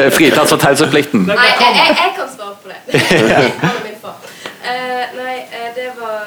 [0.16, 1.28] Fritatt for taushetsplikten.
[1.28, 2.78] Nei, jeg jeg, jeg kan svare på det.
[4.68, 6.26] Eh, nei, eh, det var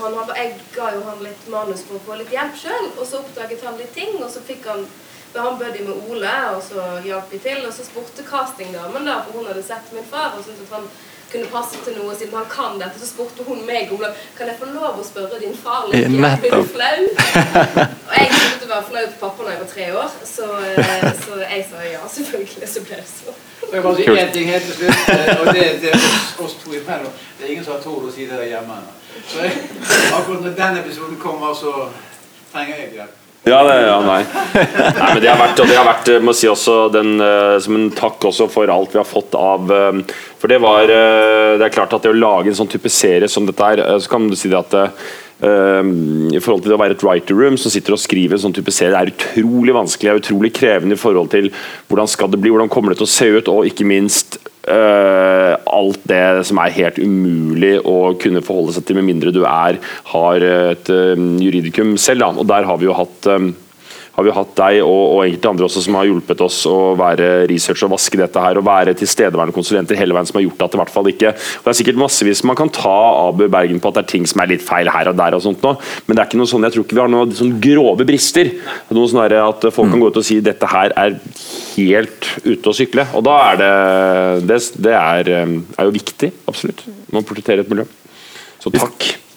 [0.00, 3.22] han, Jeg ga jo han litt manus for å få litt hjelp sjøl, og så
[3.22, 4.84] oppdaget han litt ting, og så fikk han
[5.32, 7.62] ble han buddy med Ole, og så hjalp vi til.
[7.64, 10.90] Og så spurte castingdamen, da, for hun hadde sett min far og syntes at han
[11.32, 12.98] kunne passe til noe siden han kan dette.
[13.00, 14.02] Så spurte hun meg om
[14.36, 16.08] kan jeg få lov å spørre din far litt.
[16.10, 16.98] Blir du flau?
[18.10, 21.06] Og jeg begynte å være flau på pappa da jeg var tre år, så, eh,
[21.24, 22.70] så jeg sa ja, selvfølgelig.
[22.74, 23.36] Så ble det så.
[23.60, 26.30] Det jeg bare si én ting helt til slutt, eh, og det, det er oss,
[26.46, 27.14] oss to imellom.
[27.38, 28.96] Det er ingen som har tort å si det der hjemme ennå.
[29.30, 29.64] Så jeg,
[30.16, 31.90] akkurat når den episoden kommer, så
[32.52, 33.16] trenger jeg hjelp.
[33.48, 34.20] Ja, det, ja, nei.
[34.52, 37.78] nei men det har vært, og det har vært må si også den, eh, som
[37.78, 40.02] en takk også for alt vi har fått av eh,
[40.36, 43.30] For det var eh, Det er klart at det å lage en sånn type serie
[43.32, 45.08] som dette her, eh, så kan du si det at eh,
[45.40, 48.56] i forhold til det å være et writer room som sitter og skriver en sånn
[48.56, 51.48] type serie, det er utrolig vanskelig og utrolig krevende i forhold til
[51.88, 55.56] hvordan skal det bli, hvordan kommer det til å se ut, og ikke minst Uh,
[55.72, 59.78] alt det som er helt umulig å kunne forholde seg til med mindre du er
[60.12, 62.20] har et uh, juridikum selv.
[62.20, 62.28] Da.
[62.36, 63.48] Og der har vi jo hatt eh,
[64.16, 67.30] har vi hatt deg og, og enkelte andre også som har hjulpet oss å være
[67.50, 70.74] research og vaske dette her og være tilstedeværende konsulenter hele veien som har gjort at
[70.74, 72.96] det i hvert fall ikke og Det er sikkert massevis man kan ta
[73.28, 75.44] Abu Bergen på at det er ting som er litt feil her og der, og
[75.44, 75.74] sånt nå,
[76.06, 78.50] men det er ikke noe sånn, jeg tror ikke vi har noen sånn grove brister.
[78.90, 81.16] Noe sånn at folk kan gå ut og si dette her er
[81.76, 83.06] helt ute å sykle.
[83.16, 83.72] Og da er det
[84.50, 86.84] Det, det er, eh, er jo viktig, absolutt.
[87.12, 87.86] Man portretterer et miljø.
[88.60, 89.29] Så takk.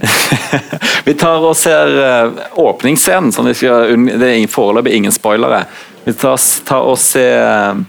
[1.06, 3.32] Vi tar og ser eh, åpningsscenen.
[3.34, 5.64] Sånn vi skal, det er ingen- foreløpig ingen spoilere.
[6.06, 6.36] Vi tar,
[6.68, 7.82] tar og ser eh,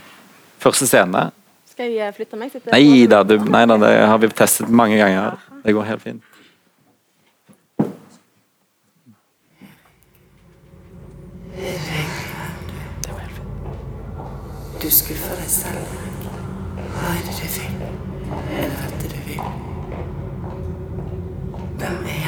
[0.63, 1.29] første scene.
[1.71, 2.51] Skal jeg flytte meg?
[2.73, 5.39] Nei da, du, nei da, det har vi testet mange ganger.
[5.63, 6.21] Det går helt fint.
[14.81, 15.91] Du skuffer deg selv.
[16.95, 17.75] Hva er det du vil?
[18.57, 19.43] Er det dette du vil?
[21.81, 22.20] Hvem er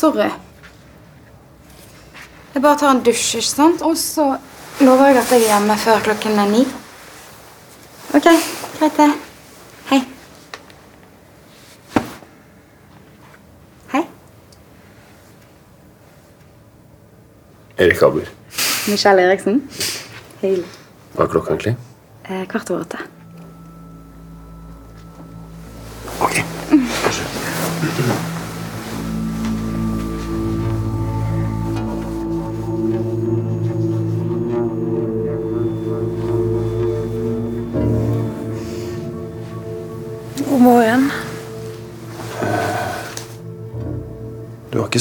[0.00, 0.30] sorry.
[2.54, 3.82] Jeg bare tar en dusj, ikke sant?
[3.86, 4.26] Og så
[4.80, 6.64] lover jeg at jeg er hjemme før klokken er ni.
[8.16, 8.26] OK,
[8.78, 9.10] greit det.
[9.90, 10.00] Hei.
[13.92, 14.02] Hei.
[17.78, 18.34] Erik Abler.
[18.88, 19.62] Michelle Eriksen.
[20.42, 20.56] Hei.
[21.14, 21.78] Hva er klokka egentlig?
[22.26, 23.19] Eh, kvart over åtte.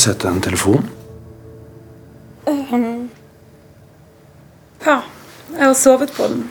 [0.09, 0.89] Har en telefon?
[4.85, 4.95] Ja,
[5.53, 6.47] jeg har sovet på den.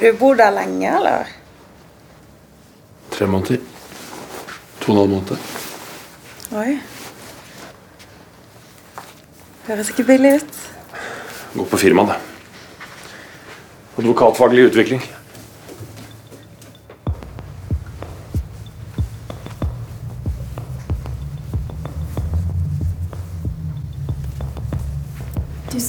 [0.00, 1.28] Du bor der lenge, eller?
[3.12, 3.60] Tre måneder.
[4.80, 5.36] To og en halv måned.
[6.64, 6.80] Oi.
[9.68, 10.62] Høres ikke billig ut.
[11.54, 12.22] Gå på firmaet, det.
[14.00, 15.04] Advokatfaglig utvikling.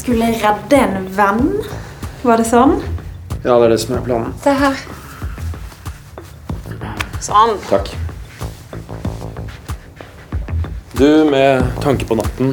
[0.04, 1.46] Skulle redde en venn?
[2.24, 2.74] Var det sånn?
[3.44, 4.34] Ja, det er det som er planen.
[4.44, 4.82] Se her.
[7.24, 7.54] Sånn.
[7.70, 7.94] Takk.
[11.00, 12.52] Du, med tanke på natten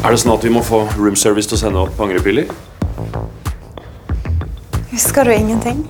[0.00, 2.46] Er det sånn at vi må få room service til å sende opp angrepiller?
[4.94, 5.82] Husker du ingenting?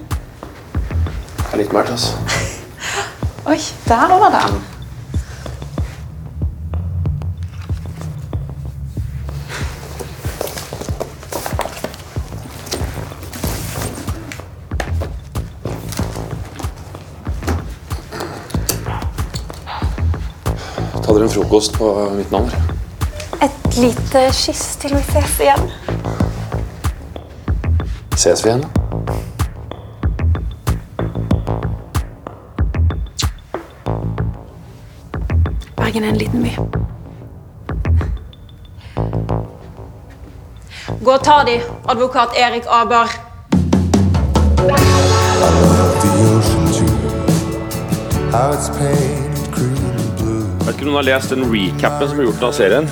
[0.73, 2.17] Det er litt mørkt, altså.
[3.53, 4.63] Oi, der var den.
[21.15, 22.51] Ta dere en frokost på mitt navn.
[23.43, 25.69] Et lite kyss til vi ses igjen.
[28.17, 28.65] Ses vi igjen?
[28.65, 28.69] da?
[35.77, 36.53] Bergen er en liten by.
[41.05, 43.07] Gå og ta de, advokat Erik Aber.
[48.33, 49.24] How it's and
[50.75, 50.79] blue.
[50.79, 52.91] Ikke noen har lest den recapen som er gjort av serien.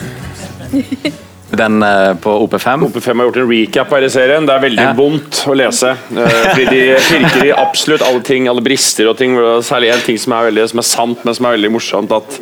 [1.53, 2.87] Den eh, på OP5.
[2.89, 4.47] OP5 har gjort en recap av hele serien.
[4.49, 4.93] Det er veldig Ja.
[4.97, 5.91] vondt å lese.
[6.17, 9.37] eh, fordi de pirker i absolutt alle ting, alle brister og ting.
[9.37, 12.11] og Særlig en ting som er, veldig, som er sant, men som er veldig morsomt.
[12.11, 12.41] at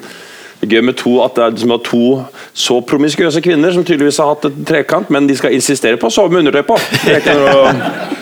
[0.61, 2.25] det er gøy med to, at det er som er to
[2.55, 6.13] så promiskuøse kvinner som tydeligvis har hatt et trekant, men de skal insistere på å
[6.13, 6.77] sove med undertøy på.
[7.03, 7.75] Det er ikke noe...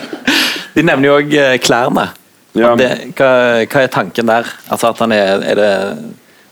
[0.75, 2.07] De nevner jo òg klærne.
[2.55, 2.71] Ja.
[2.73, 3.29] At Det, hva,
[3.67, 4.47] hva er tanken der?
[4.71, 5.71] Altså at han er, er det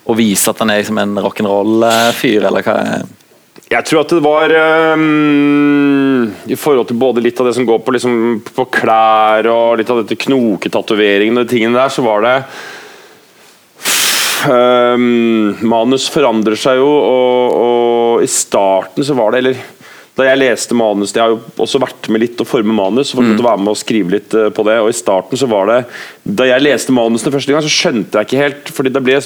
[0.08, 2.76] å vise at han er liksom en rock'n'roll-fyr, eller hva?
[2.82, 3.08] er-
[3.68, 4.54] Jeg tror at det var
[4.96, 8.14] um, I forhold til både litt av det som går på, liksom,
[8.56, 12.36] på klær og litt av dette knoketatoveringen og de tingene der, så var det
[14.48, 19.66] um, Manus forandrer seg jo, og, og i starten så var det Eller
[20.18, 23.22] da jeg leste manus Jeg har jo også vært med litt å forme manus, og
[23.22, 23.34] mm.
[23.38, 24.78] være med og skrive litt eh, på det.
[24.82, 25.80] Og i starten så var det
[26.40, 29.20] Da jeg leste manusene første gang, så skjønte jeg ikke helt Fordi det ble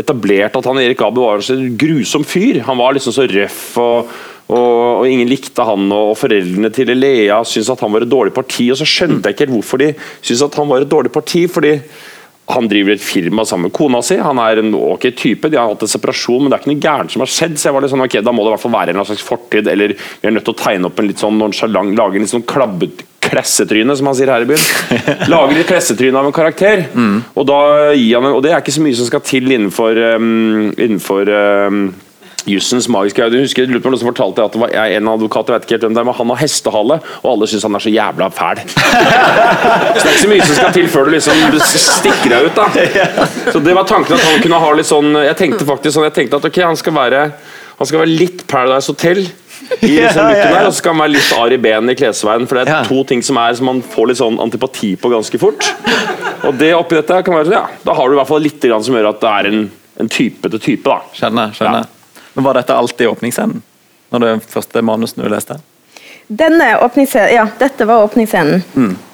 [0.00, 2.62] etablert at han Erik Abe var en grusom fyr.
[2.68, 4.14] Han var liksom så røff, og,
[4.48, 5.86] og, og ingen likte han.
[5.92, 9.28] Og, og foreldrene til Lea syntes at han var et dårlig parti, og så skjønte
[9.28, 11.44] jeg ikke helt hvorfor de syntes at han var et dårlig parti.
[11.50, 11.76] fordi
[12.46, 14.18] han driver et firma sammen med kona si.
[14.20, 15.48] Han er en ok type.
[15.48, 17.56] De har hatt en separasjon, men det er ikke noe gærent som har skjedd.
[17.56, 19.24] Så jeg var litt sånn, ok, Da må det i hvert fall være en slags
[19.24, 22.26] fortid, eller vi er nødt til å tegne opp en litt sånn nonchalant, lage en
[22.26, 24.64] litt sånn klabbet klessetryne, som han sier her i byen.
[25.32, 26.84] Lage litt klessetryne av en karakter.
[27.32, 27.60] Og da
[27.96, 31.32] gir han en, og det er ikke så mye som skal til innenfor, um, innenfor
[31.32, 31.86] um,
[32.46, 33.38] Jussens magiske audio.
[33.40, 35.64] Jeg husker jeg lurer på noen som fortalte at det var en advokat, jeg vet
[35.64, 37.92] ikke helt hvem det er, men han har hestehale, og alle syns han er så
[37.94, 38.60] jævla fæl.
[39.94, 42.58] Så det er ikke så mye som skal til før du liksom stikker deg ut.
[42.58, 42.66] da
[43.54, 46.14] Så det var tanken at han kunne ha litt sånn Jeg tenkte faktisk sånn Jeg
[46.16, 47.20] tenkte at ok, han skal være
[47.78, 49.22] Han skal være litt Paradise Hotel.
[49.80, 50.48] I liksom ja.
[50.50, 52.44] der, Og så skal han være litt Ari Behn i klesveien.
[52.50, 52.82] For det er Ja.
[52.88, 55.70] to ting som er som man får litt sånn antipati på ganske fort.
[56.44, 58.60] Og det oppi dette kan være sånn, ja, Da har du i hvert fall litt
[58.66, 59.62] grann som gjør at det er en,
[60.04, 60.84] en type til type.
[60.90, 61.54] da Skjønner.
[61.56, 61.86] skjønner.
[62.34, 63.62] Men Var dette alltid åpningsscenen?
[64.10, 65.58] Når det første manuset du leste?
[66.26, 68.62] Denne åpningsscenen, ja, dette var åpningsscenen.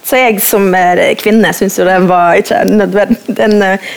[0.05, 3.19] Så jeg som er kvinne syns jo den var ikke nødvendig.
[3.37, 3.91] Den, eh,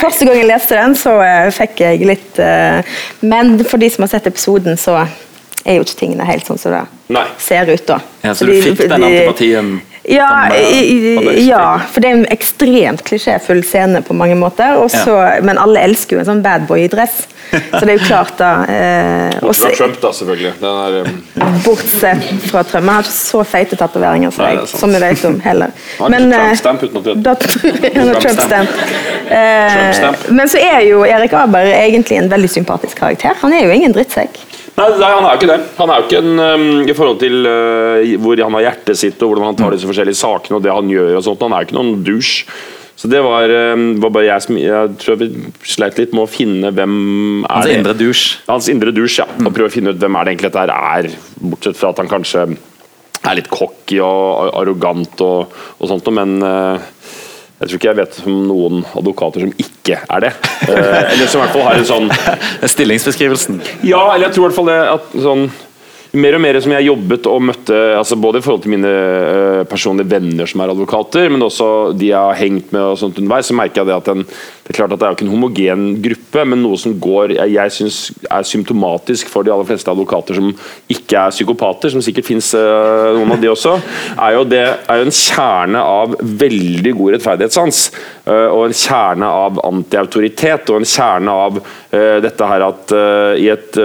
[0.00, 2.82] første gang jeg leste den, så eh, fikk jeg litt eh,
[3.20, 5.00] Men for de som har sett episoden, så
[5.64, 7.26] er jo ikke tingene helt sånn som det Nei.
[7.38, 8.00] ser ut, da.
[8.22, 9.72] Ja, så du de, fikk den antipatien?
[10.02, 14.78] Ja, eh, ja, for det er en ekstremt klisjéfull scene på mange måter.
[14.80, 15.42] Også, ja.
[15.44, 17.26] Men alle elsker jo en sånn badboy i dress.
[17.50, 18.50] Så det er jo klart, da.
[18.70, 20.52] Eh, Bortsett fra Trump, da, selvfølgelig.
[20.60, 22.86] Den er, um, Bortsett fra Trump.
[22.86, 25.74] Han har ikke så feite tatoveringer som Nei, som vi vet om heller.
[25.98, 28.76] Han har Trump-stamp uten at da Trump-stamp.
[29.30, 30.00] Eh,
[30.34, 33.36] men så er jo Erik Aber egentlig en veldig sympatisk karakter.
[33.44, 34.40] Han er jo ingen drittsekk.
[34.80, 35.60] Nei, nei, han er jo ikke det.
[35.76, 39.20] Han er jo ikke en um, I forhold til uh, hvor han har hjertet sitt,
[39.20, 41.64] og hvordan han tar disse forskjellige sakene og det han gjør, og sånt, han er
[41.64, 42.60] jo ikke noen douche.
[43.00, 45.30] Så det var, um, var bare jeg som Jeg tror vi
[45.64, 46.96] sleit litt med å finne hvem
[47.46, 48.40] er Hans indre douche.
[48.48, 49.28] Hans indre douche, ja.
[49.40, 51.08] Og prøve å finne ut hvem er det egentlig dette er,
[51.40, 52.44] bortsett fra at han kanskje
[53.20, 56.90] er litt cocky og arrogant og, og sånt, men uh,
[57.60, 60.30] jeg tror ikke jeg vet om noen advokater som ikke er det.
[60.64, 62.06] Eh, eller som i hvert fall har en sånn
[62.72, 63.60] Stillingsbeskrivelsen.
[63.84, 65.50] ja, eller jeg tror i hvert fall det at sånn
[66.18, 69.60] mer og mer som jeg jobbet og møtte altså både i forhold til mine eh,
[69.70, 73.46] personlige venner som er advokater, men også de jeg har hengt med og sånt underveis,
[73.46, 75.34] så merker jeg det at den, det er klart at det er jo ikke en
[75.34, 79.92] homogen gruppe, men noe som går jeg, jeg synes er symptomatisk for de aller fleste
[79.92, 80.50] advokater som
[80.90, 83.76] ikke er psykopater, som sikkert finnes eh, noen av de også,
[84.16, 87.84] er jo det er jo en kjerne av veldig god rettferdighetssans.
[88.26, 92.92] eh, og en kjerne av antiautoritet, og en kjerne av dette her at
[93.42, 93.76] i et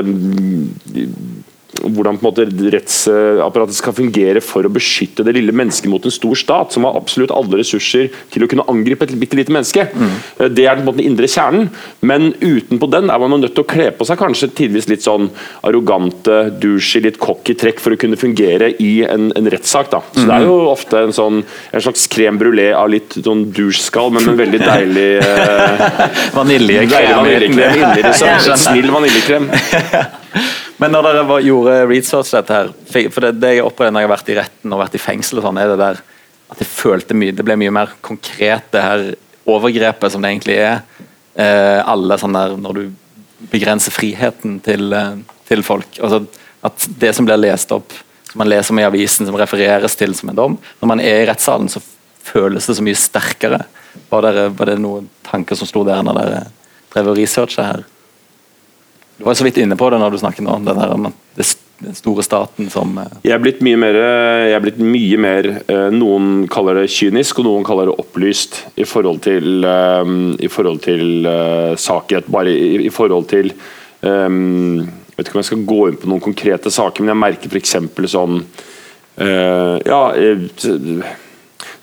[1.83, 6.13] hvordan på en måte rettsapparatet skal fungere for å beskytte det lille mennesket mot en
[6.13, 9.87] stor stat, som har absolutt alle ressurser til å kunne angripe et bitte lite menneske.
[9.91, 10.15] Mm.
[10.55, 11.69] Det er på en måte den indre kjernen,
[12.05, 15.05] men utenpå den er man jo nødt til å kle på seg kanskje tidvis litt
[15.05, 15.29] sånn
[15.67, 19.91] arrogante, douche, litt cocky trekk for å kunne fungere i en, en rettssak.
[19.93, 20.01] da.
[20.15, 24.13] Så det er jo ofte en sånn en slags crème brulé av litt sånn douche-skall,
[24.15, 25.87] men en veldig deilig eh,
[26.35, 26.91] Vaniljekrem.
[26.95, 29.49] Deilig vaniljekrem Snill vaniljekrem.
[30.81, 32.71] Men når dere var, gjorde research dette her,
[33.13, 35.39] for det, det jeg opplevde når jeg har vært i retten og vært i fengsel,
[35.39, 36.01] og sånn, er det der
[36.51, 39.05] at jeg følte mye, det ble mye mer konkret, det her
[39.49, 40.81] overgrepet som det egentlig er.
[41.35, 42.83] Eh, alle sånn der, Når du
[43.51, 45.17] begrenser friheten til, eh,
[45.47, 45.87] til folk.
[46.01, 46.25] altså
[46.63, 47.93] At det som blir lest opp,
[48.31, 51.23] som man leser om i avisen, som refereres til som en dom, når man er
[51.23, 51.81] i rettssalen, så
[52.23, 53.65] føles det så mye sterkere.
[54.09, 56.41] Var, dere, var det noen tanker som sto der når dere
[56.93, 57.85] drev og researcha her?
[59.17, 60.95] Du var så vidt inne på det når du snakket nå, det der,
[61.79, 63.97] den store staten som eh, Jeg er blitt mye mer,
[64.47, 68.61] jeg er blitt mye mer eh, Noen kaller det kynisk, og noen kaller det opplyst
[68.79, 72.29] i forhold til, eh, i forhold til eh.
[72.31, 76.23] Bare i, forhold til eh, Jeg vet ikke om jeg skal gå inn på noen
[76.23, 77.75] konkrete saker, men jeg merker f.eks.
[78.15, 78.41] sånn
[79.19, 81.11] eh, Ja eh,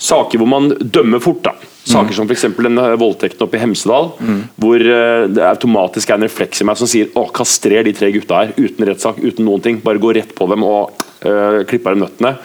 [0.02, 1.44] Saker hvor man dømmer fort.
[1.46, 2.46] da Saker som f.eks.
[2.54, 4.12] den eh, voldtekten oppe i Hemsedal,
[4.60, 8.12] hvor eh, det automatisk er en refleks i meg som sier å, kastrer de tre
[8.14, 9.80] gutta her uten rettssak, uten noen ting.
[9.82, 12.36] Bare gå rett på dem og øh, klippe av dem nøttene.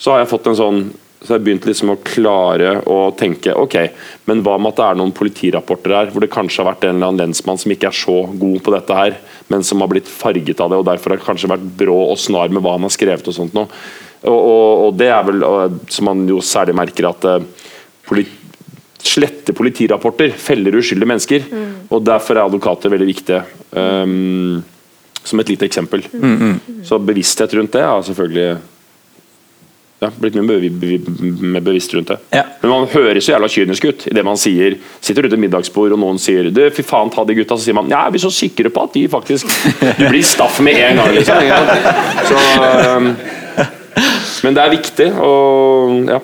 [0.00, 0.86] Så har jeg fått en sånn
[1.26, 3.74] så jeg begynt liksom å klare å tenke ok,
[4.28, 6.98] men hva med at det er noen politirapporter her hvor det kanskje har vært en
[6.98, 9.16] eller annen lensmann som ikke er så god på dette her,
[9.50, 12.52] men som har blitt farget av det, og derfor har kanskje vært brå og snar
[12.52, 13.66] med hva han har skrevet og sånt noe.
[14.26, 15.42] Og, og, det er vel,
[15.92, 17.72] som man jo særlig merker at eh,
[18.06, 18.45] politi
[19.02, 21.50] slette politirapporter feller uskyldige mennesker.
[21.90, 23.42] og Derfor er advokater veldig viktige.
[23.76, 24.64] Um,
[25.26, 26.04] som et lite eksempel.
[26.86, 28.56] Så bevissthet rundt det har selvfølgelig
[29.96, 30.44] ja, blitt mye
[31.54, 32.18] mer bevisst rundt det.
[32.36, 32.42] Ja.
[32.60, 34.76] Men man høres så jævla kynisk ut i det man sier.
[35.00, 37.78] Sitter rundt et middagsbord og noen sier du, fy faen, ta de gutta, så sier
[37.78, 39.50] man ja, er vi så sikre på at de faktisk
[39.96, 41.42] Du blir staff med en gang, liksom.
[42.28, 42.38] Så,
[42.96, 43.10] um,
[44.44, 46.20] men det er viktig, og ja.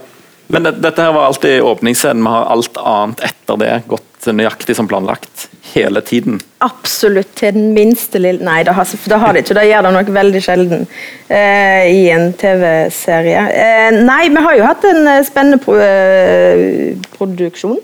[0.52, 2.22] Men det, dette her var alltid åpningsscenen.
[2.22, 6.36] Vi har alt annet etter det gått nøyaktig som planlagt hele tiden.
[6.62, 9.56] Absolutt til den minste lille Nei, det har, det har de ikke.
[9.56, 10.84] Det gjør det nok veldig sjelden
[11.32, 13.46] eh, i en TV-serie.
[13.48, 17.80] Eh, nei, vi har jo hatt en eh, spennende pro eh, produksjon.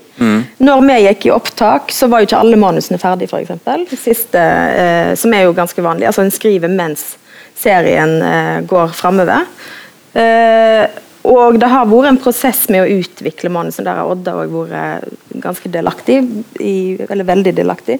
[0.59, 3.97] Når vi gikk i opptak, så var jo ikke alle manusene ferdige, f.eks.
[3.97, 4.45] Siste,
[4.77, 6.09] eh, som er jo ganske vanlig.
[6.11, 7.15] Altså En skriver mens
[7.59, 8.19] serien
[8.69, 9.49] går framover.
[10.13, 10.85] Eh,
[11.27, 13.83] og det har vært en prosess med å utvikle manuset.
[13.85, 16.21] Der har Odda òg vært ganske delaktig.
[16.63, 16.75] I,
[17.09, 17.99] eller veldig delaktig.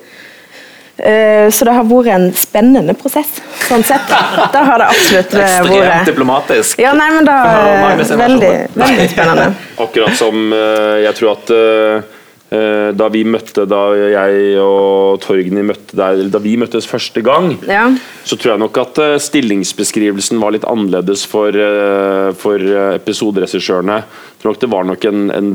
[0.99, 4.07] Eh, så det har vært en spennende prosess, sånn sett.
[4.53, 5.67] Det har det absolutt vært.
[5.69, 6.81] Ekstremt diplomatisk.
[6.83, 9.49] Ja, nei, men det er er veldig, veldig spennende.
[9.85, 11.59] Akkurat som eh, jeg tror at eh,
[11.99, 12.17] eh,
[12.49, 17.83] da vi møtte Da jeg og Torgny møtte deg Da vi møttes første gang, Ja.
[18.25, 23.99] så tror jeg nok at eh, stillingsbeskrivelsen var litt annerledes for, eh, for eh, episoderegissørene.
[24.01, 25.51] Jeg tror nok det var nok en, en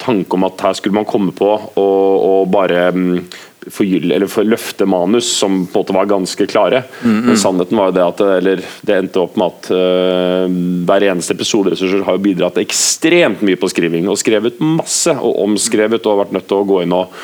[0.00, 3.20] tanke om at her skulle man komme på og, og bare mm,
[3.66, 6.82] forgylle, eller for løfte manus som på en måte var ganske klare.
[7.02, 10.46] Men sannheten var jo det at eller, det endte opp med at uh,
[10.88, 14.08] hver eneste episoderessurser har jo bidratt ekstremt mye på skriving.
[14.08, 17.14] Og skrevet masse, og omskrevet og vært nødt til å gå inn og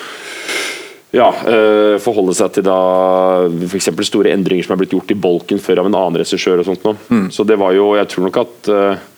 [1.15, 2.79] ja, uh, forholde seg til da
[3.71, 3.93] f.eks.
[4.09, 6.61] store endringer som er blitt gjort i bolken før av en annen regissør.
[6.61, 7.29] og sånt noe.
[7.35, 9.11] Så det var jo, jeg tror nok at uh,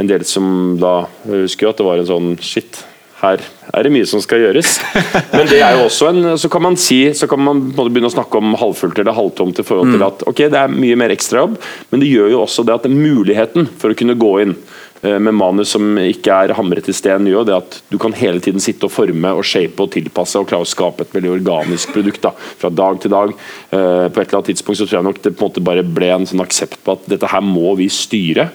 [0.00, 0.46] en del som
[0.80, 2.80] da husker jo at det var en sånn Shit,
[3.22, 3.40] her
[3.72, 4.74] er det mye som skal gjøres.
[5.36, 8.10] Men det er jo også en Så kan man si Så kan man både begynne
[8.10, 11.14] å snakke om halvfullt eller halvtomt i forhold til at ok, det er mye mer
[11.14, 11.54] ekstrajobb,
[11.92, 14.54] men det gjør jo også det at muligheten for å kunne gå inn
[15.02, 18.42] eh, med manus som ikke er hamret i sten, gjør det at du kan hele
[18.42, 21.94] tiden sitte og forme og shape og tilpasse og klare å skape et veldig organisk
[21.94, 23.34] produkt da, fra dag til dag.
[23.70, 25.86] Eh, På et eller annet tidspunkt så tror jeg nok det på en måte bare
[25.86, 28.50] ble en sånn aksept på at dette her må vi styre.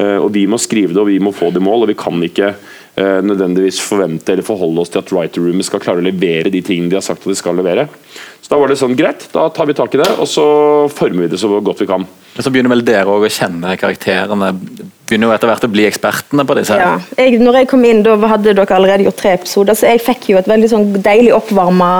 [0.00, 1.98] Eh, Og vi må skrive det og vi må få det i mål, og vi
[1.98, 2.54] kan ikke
[2.98, 6.90] nødvendigvis forvente eller forholde oss til at writer roomet skal klare å levere de tingene
[6.90, 7.86] de har sagt at de skal levere.
[8.50, 10.44] Da var det sånn, greit, da tar vi tak i det, og så
[10.90, 12.02] former vi det så godt vi kan.
[12.34, 14.48] Men så begynner vel dere å kjenne karakterene.
[15.06, 16.74] Begynner jo etter hvert å bli ekspertene på disse.
[16.74, 16.98] her.
[16.98, 17.22] Ja.
[17.22, 20.32] Jeg, når jeg kom inn, da hadde dere allerede gjort tre episoder, så jeg fikk
[20.32, 21.92] jo et veldig sånn deilig oppvarma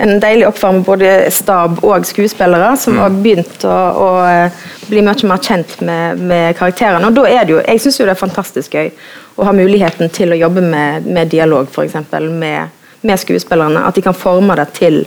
[0.00, 5.28] en deilig oppvarma både stab og skuespillere, som har begynt å, å eh, bli mye
[5.28, 7.08] mer kjent med, med karakterene.
[7.08, 8.88] Og da er det jo, Jeg syns jo det er fantastisk gøy
[9.36, 12.00] å ha muligheten til å jobbe med, med dialog, f.eks.
[12.30, 12.72] Med,
[13.04, 13.84] med skuespillerne.
[13.84, 15.04] At de kan forme det til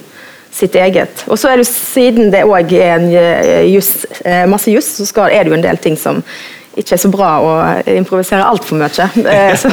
[0.56, 1.26] sitt eget.
[1.28, 5.44] Og så er det Siden det òg er en eh, masse juss, så skal, er
[5.44, 6.22] det jo en del ting som
[6.76, 7.52] ikke er så bra å
[7.88, 9.06] improvisere altfor mye.
[9.32, 9.70] Eh, Så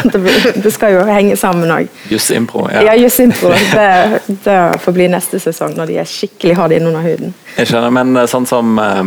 [0.63, 1.89] det, skal jo henge sammen òg.
[2.11, 2.69] Jussimpro.
[2.71, 2.95] Ja, Ja.
[2.99, 3.51] jussimpro.
[3.51, 7.35] Det, det får bli neste sesong, når de er skikkelig har det innunder huden.
[7.59, 9.03] Jeg skjønner, men eh, sånn som eh,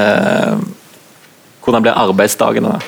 [0.00, 0.56] eh,
[1.62, 2.78] Hvordan blir arbeidsdagene, da?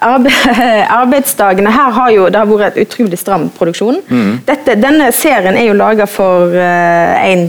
[0.00, 0.30] Arbe
[1.00, 3.98] arbeidsdagene her har jo det har vært et utrolig stram produksjon.
[4.08, 4.36] Mm.
[4.48, 7.42] Dette, denne serien er jo laga for eh, en,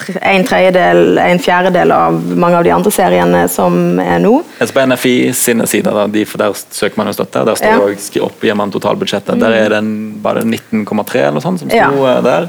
[0.00, 4.38] tre- en tredjedel, en fjerdedel av mange av de andre seriene som er nå.
[4.58, 7.44] Altså på NFI sine sider, da, de, for der søker man jo støtte.
[7.50, 7.76] Der står Ja.
[7.82, 7.92] Mm.
[7.98, 9.40] også oppgir man totalbudsjettet.
[9.42, 9.84] Der er det
[10.24, 11.92] bare 19,3 eller noe sånt som sto Ja.
[12.16, 12.48] eh, der.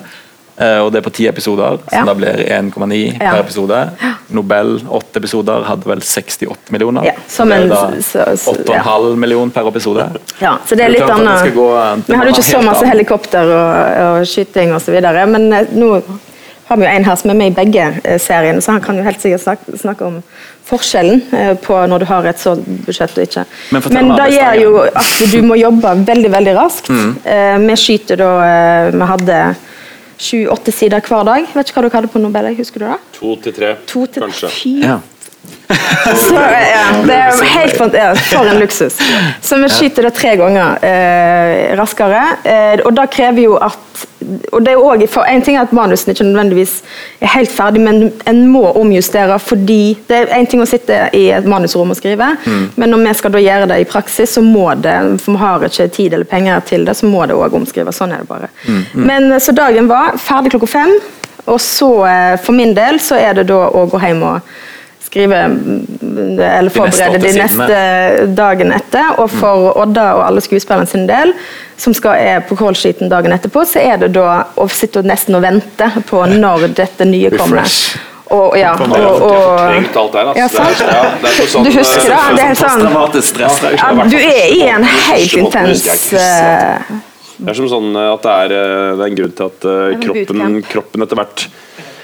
[0.59, 2.03] Eh, og det er på ti episoder, Ja.
[2.03, 3.31] da blir 1,9 Ja.
[3.31, 3.77] per episode.
[4.29, 7.03] Nobel, åtte episoder, hadde vel 68 millioner.
[7.05, 10.09] Ja, som en- så- så- 8,5 million per episode.
[10.41, 11.43] Ja, så det er litt annet.
[12.07, 14.99] Vi hadde jo ikke så masse helikopter og, og skyting osv.,
[15.29, 16.03] men eh, nå
[16.67, 18.97] har vi jo en her som er med i begge eh, seriene, så han kan
[18.97, 20.21] jo helt sikkert snakke, snakke om
[20.69, 21.21] forskjellen
[21.63, 23.45] på når du har et sånt budsjett og ikke.
[23.71, 26.89] Men Men det gjør jo at du må jobbe veldig, veldig raskt.
[26.89, 27.65] Mm.
[27.67, 29.55] Vi skyter da Vi hadde
[30.19, 31.47] sju-åtte sider hver dag.
[31.55, 32.97] Vet ikke hva dere hadde på Nobel, husker du det?
[33.19, 34.51] To til tre, To til kanskje.
[34.59, 34.99] Fy Ja.
[36.27, 38.37] Så, ja, det er helt fantastisk.
[38.37, 38.97] For en luksus.
[39.41, 42.23] Så vi skyter det tre ganger eh, raskere.
[42.43, 44.05] Eh, og da krever jo at
[44.51, 46.73] og det er jo også, En ting er at manusen ikke nødvendigvis
[47.21, 51.29] er helt ferdig, men en må omjustere fordi Det er en ting å sitte i
[51.33, 52.27] et manusrom og skrive,
[52.75, 55.65] men når vi skal da gjøre det i praksis, så må det For vi har
[55.65, 57.97] ikke tid eller penger til det, så må det òg omskrives.
[57.97, 58.49] Sånn er det bare.
[58.93, 60.97] Men eh, Så dagen var ferdig klokka fem,
[61.45, 64.41] og så eh, for min del så er det da å gå hjem og
[65.09, 69.15] skrive eller De neste forberede de neste dagen etter.
[69.17, 71.33] Og for Odda og alle skuespillerne sin del,
[71.79, 75.37] som skal er på kålskiten dagen etterpå, så er det da å sitte og nesten
[75.39, 77.65] og vente på når dette nye kommer.
[78.29, 78.91] Og, ja, og,
[79.25, 79.59] og,
[80.37, 80.59] Ja, altså.
[80.59, 80.81] sant.
[80.83, 82.17] Det ja, på sånn, Du husker det?
[82.37, 84.03] Det er sånn det er ja.
[84.05, 86.91] Du er i en helt intens eh,
[87.39, 89.67] Det er som sånn eh, at det er, eh, det er en grunn til at
[89.71, 91.47] eh, kroppen, kroppen etter hvert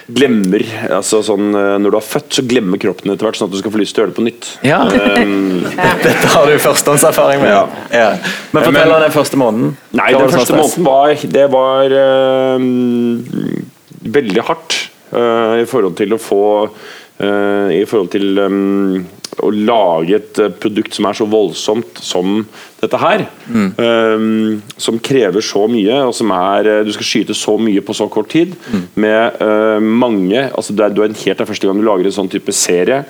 [0.06, 0.62] glemmer
[0.94, 3.60] altså sånn, eh, Når du har født, så glemmer kroppen etter hvert, sånn at du
[3.60, 4.50] skal få lyst til å gjøre det på nytt.
[4.66, 4.80] Ja.
[5.16, 5.64] Um,
[6.02, 7.50] Dette har du førstehåndserfaring med.
[7.50, 7.62] Ja.
[7.90, 8.08] Ja.
[8.52, 9.72] Men fortell om den første måneden.
[9.96, 10.76] Nei, den første stress?
[10.76, 11.94] måneden var Det var
[12.60, 12.66] um,
[14.16, 14.76] veldig hardt
[15.14, 18.98] uh, i forhold til å få uh, I forhold til eh,
[19.44, 22.40] å lage et eh, produkt som er så voldsomt som
[22.80, 23.26] dette her.
[23.82, 24.26] eh,
[24.82, 28.08] som krever så mye, og som er eh, Du skal skyte så mye på så
[28.12, 28.54] kort tid.
[28.94, 32.18] Med uh, mange altså det er, er helt det er første gang du lager en
[32.20, 33.02] sånn type serie.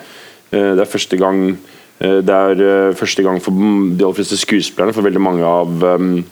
[0.52, 4.94] Uh, det er første gang uh, det er første gang for de aller fleste skuespillerne,
[4.96, 6.24] for veldig mange av um,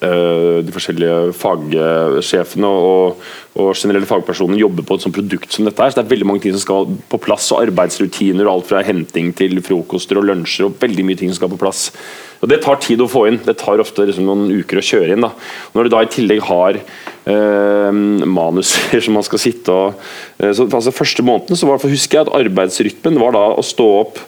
[0.00, 3.20] de forskjellige fagsjefene og,
[3.58, 5.82] og generelle fagpersonene jobber på et sånt produkt som dette.
[5.82, 8.70] her, så Det er veldig mange ting som skal på plass, og arbeidsrutiner og alt
[8.70, 10.66] fra henting til frokoster og lunsjer.
[10.66, 11.90] og veldig mye ting som skal på plass.
[12.40, 13.40] Og Det tar tid å få inn.
[13.44, 15.26] Det tar ofte liksom noen uker å kjøre inn.
[15.26, 15.32] da.
[15.74, 17.92] Når du da i tillegg har eh,
[18.24, 20.00] manuser som man skal sitte og
[20.40, 23.88] eh, så altså Første måneden så var, husker jeg at arbeidsrytmen var da å stå
[24.00, 24.22] opp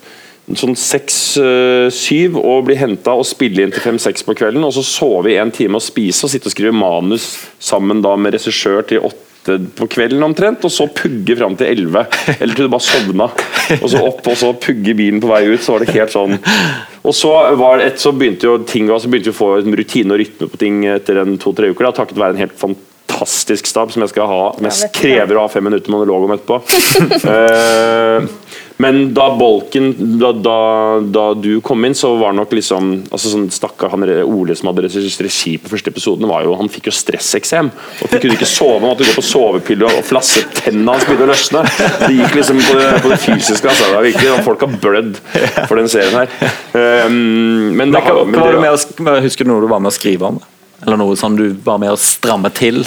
[0.58, 4.64] sånn seks-syv og bli henta og spille inn til fem-seks på kvelden.
[4.66, 7.32] Og så sove i en time og spise og sitte og skrive manus
[7.62, 9.22] sammen da med regissør til åtte
[9.74, 12.04] på kvelden omtrent, og så pugge fram til elleve.
[12.38, 13.26] Eller til du bare sovna.
[13.80, 15.62] Og så opp og så pugge bilen på vei ut.
[15.62, 16.38] Så var det helt sånn.
[17.02, 19.74] Og så, var det et, så begynte jo ting så begynte vi å få en
[19.78, 21.88] rutine og rytme på ting etter en to-tre uker.
[21.88, 25.46] Da, takket være en helt fantastisk stab som jeg skal ha Som jeg krever å
[25.46, 26.62] ha fem minutter monolog om etterpå.
[27.32, 28.30] Eh,
[28.82, 30.56] Men da bolken da, da,
[31.14, 34.88] da du kom inn, så var nok liksom altså sånn Stakkar han Ole som hadde
[34.88, 37.70] regi på første episoden, var jo, han fikk jo stresseksem.
[38.02, 41.28] Og Han kunne ikke sove, han måtte gå på sovepiller og flasse tennene hans begynte
[41.28, 41.64] å løsne.
[42.06, 43.68] Det gikk liksom på det, på det fysiske.
[43.70, 43.88] Altså.
[43.88, 45.20] Det var virkelig, Folk har blødd
[45.68, 46.32] for den serien her.
[46.74, 49.62] Um, men, Men det, hva, har- men hva var det- med å, husker du noe
[49.62, 50.40] du var med å skrive om?
[50.82, 52.82] Eller noe sånn du var med å stramme til?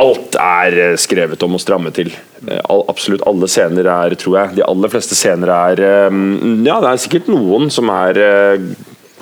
[0.00, 2.10] Alt er eh, skrevet om å stramme til.
[2.48, 6.18] Eh, All, absolutt alle scener er, tror jeg De aller fleste scener er eh,
[6.66, 8.18] Ja, det er sikkert noen som er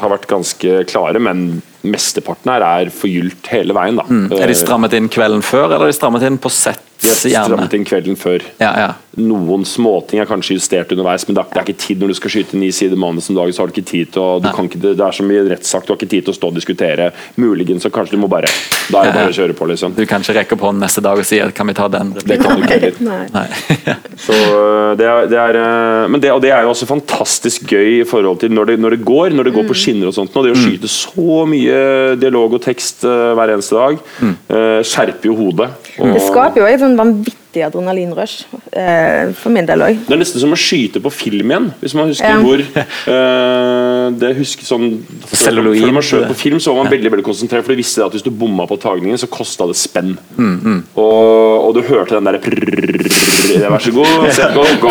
[0.02, 3.98] har vært ganske klare, men mesteparten her er forgylt hele veien.
[4.00, 4.32] da Mm.
[4.34, 6.80] Er de strammet inn kvelden før, eller er de strammet inn på sett?
[7.02, 8.42] De har strammet inn kvelden før.
[8.62, 8.88] Ja, ja.
[9.20, 12.16] Noen småting er kanskje justert underveis, men det er, det er ikke tid når du
[12.16, 13.52] skal skyte ni sider manus om dagen.
[13.52, 15.84] så har du ikke tid til å, du kan ikke, Det er så mye rettssak,
[15.84, 17.10] du har ikke tid til å stå og diskutere.
[17.36, 18.48] Muligens så kanskje du må bare
[18.88, 19.96] Da er det bare å kjøre på, liksom.
[19.98, 22.14] Du kan ikke rekke på neste dag og si kan vi ta den?
[22.16, 22.96] Det kan du ikke heller.
[23.04, 23.20] Nei.
[23.36, 23.96] Nei.
[24.26, 27.68] Så øh, det er, det er øh, men det, og det er jo også fantastisk
[27.72, 30.16] gøy i forhold til når det, når det går, når det går på skinner og
[30.16, 30.32] sånt.
[30.36, 35.30] Og det å skyte så mye dialog og tekst øh, hver eneste dag øh, skjerper
[35.30, 35.70] jo hodet.
[35.98, 39.98] Og Det skaper jo en sånn vanvittig adrenalinrush, eh, for min del òg.
[40.06, 42.40] det er nesten som å skyte på film igjen, hvis man husker Ja.
[42.40, 45.82] hvor eh, Det husker sånn Celluloid.
[45.82, 48.12] Før man skjøt på film, så var man veldig veldig konsentrert, for du visste at
[48.12, 50.16] hvis du bomma på tagningen, så kosta det spenn.
[50.36, 54.88] Mm, Og, og du hørte den derre Vær så god, sett gå, gå.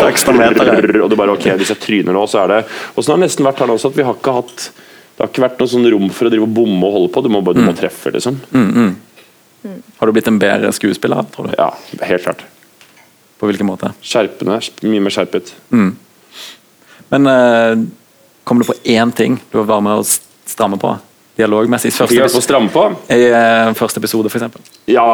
[1.02, 2.64] Og du bare ok, hvis jeg tryner nå, så er det
[2.96, 4.70] Og sånn har det nesten vært her nå også, at vi har ikke hatt
[5.12, 7.22] det har ikke vært noe sånn rom for å drive og bomme og holde på.
[7.22, 8.38] Du må bare du må treffe, liksom.
[9.98, 11.54] Har du blitt en bedre skuespiller, tror du?
[11.58, 11.70] Ja,
[12.02, 12.44] helt klart.
[13.38, 13.92] På hvilken måte?
[14.02, 14.60] Skjerpende.
[14.86, 15.54] Mye mer skjerpet.
[17.12, 17.80] Men eh,
[18.44, 20.92] kom du på én ting du var med å stramme på?
[21.38, 21.90] Dialogmessig.
[21.96, 22.84] Første, jeg på stramme på?
[23.10, 24.74] I eh, første episode, f.eks.
[24.92, 25.06] Ja,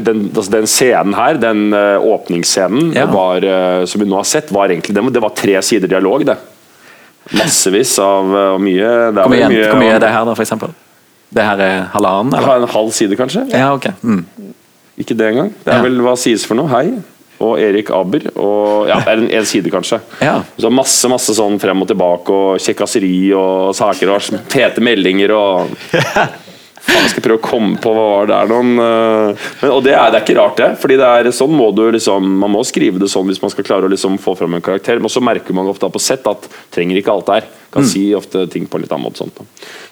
[0.00, 3.04] den, altså den scenen her, den uh, åpningsscenen Ja.
[3.12, 6.24] var, uh, som vi nå har sett, var egentlig det, var tre sider dialog.
[6.24, 6.38] det
[7.36, 10.85] Massevis av uh, mye Hvor mye, mye, mye er det her, da, f.eks.?
[11.34, 12.62] Det her er halvannen, eller?
[12.62, 13.46] En halv side, kanskje?
[13.52, 13.88] Ja, ok.
[14.02, 14.24] Mm.
[14.98, 15.52] Ikke det engang.
[15.64, 15.82] Det er Ja.
[15.82, 16.68] vel hva sies for noe.
[16.68, 16.94] Hei.
[17.40, 18.22] Og Erik Aber.
[18.40, 19.98] Og, ja, det er en, en side, kanskje.
[20.24, 20.38] Ja.
[20.58, 25.74] Så masse masse sånn frem og tilbake, og kjekkaseri og saker og tete meldinger og
[26.86, 29.92] jeg skal prøve å komme på hva var det er noen eh, men, Og det
[29.96, 30.68] er, det er ikke rart, det.
[30.80, 33.66] Fordi det er sånn må du liksom Man må skrive det sånn hvis man skal
[33.66, 34.96] klare å liksom få fram en karakter.
[35.02, 37.44] Men så merker man ofte på sett at trenger ikke alt der.
[37.76, 37.88] Kan Mm.
[37.90, 39.18] si ofte ting på en litt annen måte.
[39.20, 39.36] Sånt.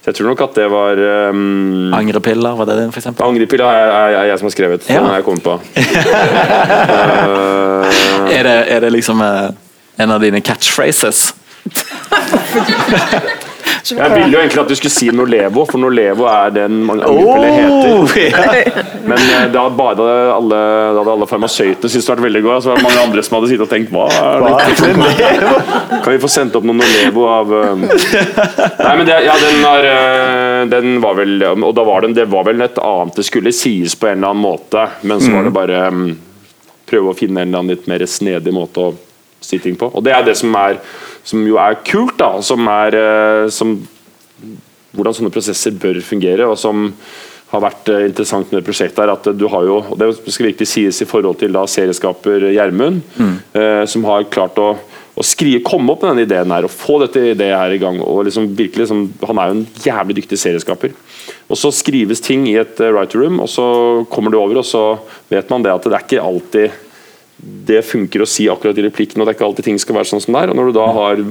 [0.01, 0.97] Så jeg tror nok at det var
[1.35, 3.11] um, Angrepiller, var det den, f.eks.?
[3.21, 4.87] Angrepiller er, er, er jeg som har skrevet.
[4.89, 5.03] Ja.
[5.03, 5.59] Den har jeg kommet på.
[7.29, 9.51] uh, Er det, er det liksom uh,
[10.01, 11.35] en av dine catchphrases?
[13.85, 18.09] jeg ville jo egentlig at du skulle si Norlevo, for Norlevo er den mange oh,
[18.15, 18.79] heter.
[19.05, 20.61] Men eh, da hadde alle,
[20.95, 23.39] da hadde alle farmasøytene syntes det var veldig godt, så var det mange andre som
[23.39, 26.01] hadde sittet og tenkt Hva er det?
[26.05, 27.85] Kan vi få sendt opp noen Norlevo av um...
[27.85, 32.29] Nei, men det, ja, den, har, eh, den var vel Og da var den, det
[32.33, 35.47] var vel et annet det skulle sies på en eller annen måte, men så var
[35.47, 36.07] det bare um,
[36.89, 38.95] prøve å finne en eller annen litt mer snedig måte å
[39.45, 39.91] si ting på.
[39.93, 40.81] Og det er det som er
[41.25, 42.39] som jo er kult, da.
[42.45, 43.79] Som er eh, som,
[44.95, 46.91] Hvordan sånne prosesser bør fungere, og som
[47.51, 49.01] har vært eh, interessant med prosjektet.
[49.03, 52.51] er at du har jo, og Det skal virkelig sies i forhold til da serieskaper
[52.53, 53.01] Gjermund,
[53.59, 54.75] eh, som har klart å,
[55.15, 58.01] å skrive, komme opp med denne ideen her og få dette ideen her i gang.
[58.03, 60.95] og liksom virkelig liksom, Han er jo en jævlig dyktig serieskaper.
[61.49, 64.67] Og Så skrives ting i et uh, writer room, og så kommer det over, og
[64.67, 64.99] så
[65.31, 66.84] vet man det at det er ikke alltid
[67.37, 70.09] det funker å si akkurat i replikken, og det er ikke alltid ting skal være
[70.13, 70.53] sånn som det er.
[70.53, 71.23] Og når du da har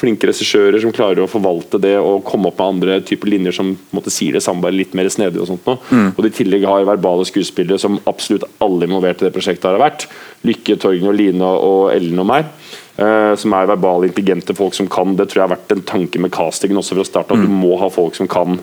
[0.00, 3.72] flinke regissører som klarer å forvalte det og komme opp med andre typer linjer som
[3.74, 5.74] måtte si måte, sier det samme, bare litt mer snedig og sånt nå,
[6.14, 9.80] og de i tillegg har verbale skuespillere som absolutt alle involverte i det prosjektet har
[9.82, 10.06] vært,
[10.46, 12.48] Lykke, Torgen og Line og Ellen og meg,
[12.96, 15.16] eh, som er verbale, intelligente folk som kan.
[15.18, 17.76] Det tror jeg har vært en tanke med castingen også fra start, at du må
[17.82, 18.60] ha folk som kan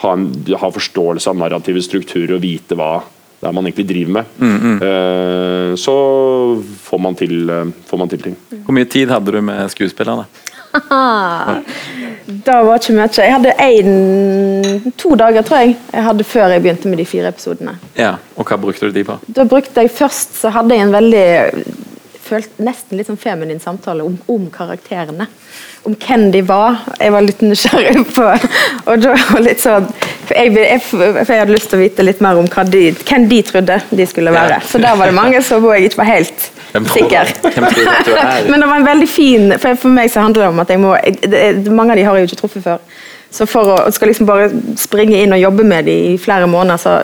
[0.00, 3.00] ha, en, ha forståelse av narrative strukturer og vite hva
[3.40, 4.24] det er man egentlig driver med.
[4.84, 5.94] Eh, så
[6.84, 8.36] får man, til, eh, får man til ting.
[8.66, 10.26] Hvor mye tid hadde du med skuespillerne?
[12.46, 13.08] da var ikke mye.
[13.16, 17.32] Jeg hadde en, to dager, tror jeg, jeg hadde før jeg begynte med de fire
[17.32, 17.78] episodene.
[17.98, 19.16] Ja, Og hva brukte du de på?
[19.26, 21.26] Da brukte jeg først så hadde jeg en veldig
[22.30, 25.26] følt, Nesten litt sånn feminin samtale om, om karakterene.
[25.88, 26.84] Om hvem de var.
[27.00, 28.26] Jeg var litt nysgjerrig på
[28.90, 29.88] Og da var litt sånn
[30.36, 33.42] jeg, jeg, for jeg hadde lyst til å vite litt mer om de, hvem de
[33.46, 34.60] trodde de skulle være.
[34.68, 36.50] Så der var det mange som jeg ikke var helt
[36.94, 37.30] sikker.
[37.50, 38.48] er?
[38.50, 40.78] Men det var en veldig fin For, for meg så handler det om at jeg
[40.78, 42.84] må det, Mange av de har jeg jo ikke truffet før.
[43.30, 46.80] Så for å skal liksom bare springe inn og jobbe med de i flere måneder,
[46.82, 46.96] så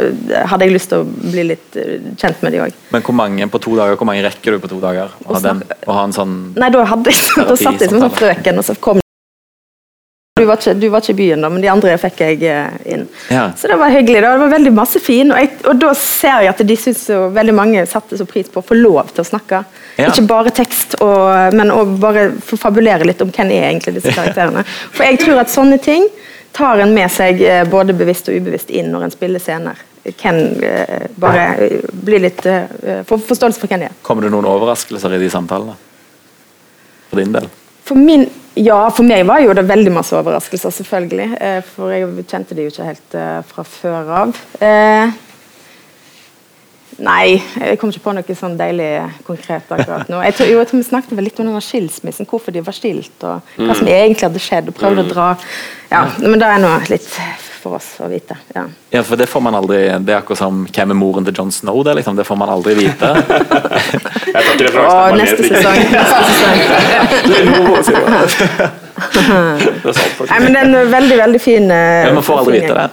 [0.51, 2.81] hadde jeg lyst til å bli litt eh, kjent med de òg.
[2.91, 5.15] Men hvor mange på to dager, hvor mange rekker du på to dager?
[5.23, 8.59] Å ha, en sånn Nei, da hadde jeg da satt jeg som en sånn frøken,
[8.59, 9.03] og så kom
[10.37, 12.75] du var, ikke, du var ikke i byen, da, men de andre fikk jeg eh,
[12.93, 13.07] inn.
[13.33, 13.47] Ja.
[13.57, 14.21] Så det var hyggelig.
[14.21, 14.35] da.
[14.35, 17.07] Det var veldig masse fin, og, jeg, og da ser jeg at de synes
[17.39, 19.63] veldig mange satte så pris på å få lov til å snakke.
[19.97, 20.11] Ja.
[20.11, 24.13] Ikke bare tekst, og, men å bare få fabulere litt om hvem er egentlig disse
[24.13, 24.67] karakterene.
[24.93, 26.05] For jeg tror at sånne ting
[26.53, 29.85] tar en med seg eh, både bevisst og ubevisst inn når en spiller scener.
[30.05, 31.47] Hvem eh, bare
[31.91, 34.01] bli litt Får forståelse for hvem de er.
[34.05, 35.81] Kommer det noen overraskelser i de samtalene?
[37.09, 37.49] For din del?
[37.87, 38.27] For min,
[38.59, 41.29] ja, for meg var jo det veldig masse overraskelser, selvfølgelig.
[41.39, 44.41] Eh, for jeg kjente det jo ikke helt eh, fra før av.
[44.59, 45.15] Eh,
[47.07, 48.91] nei, jeg kom ikke på noe sånn deilig
[49.29, 50.19] konkret akkurat nå.
[50.27, 52.75] Jeg tror, jo, jeg tror vi snakket vel litt om denne skilsmissen, hvorfor de var
[52.75, 54.73] skilt, og hva som egentlig hadde skjedd.
[54.73, 55.33] og prøvde å dra
[55.93, 57.13] Ja, men det er nå litt
[57.67, 58.37] for oss å vite.
[58.55, 58.65] ja.
[58.95, 61.51] Ja, for det får man aldri Det er akkurat som hvem er moren til John
[61.53, 61.83] Snow?
[61.85, 62.17] Det, liksom.
[62.17, 63.09] det får man aldri vite.
[64.33, 65.79] Jeg tar ikke det bare neste sesong.
[65.97, 66.23] Neste
[67.91, 68.83] sesong.
[70.31, 72.87] Nei, men det er en veldig, veldig fin Uh, ja, man får aldri vite det.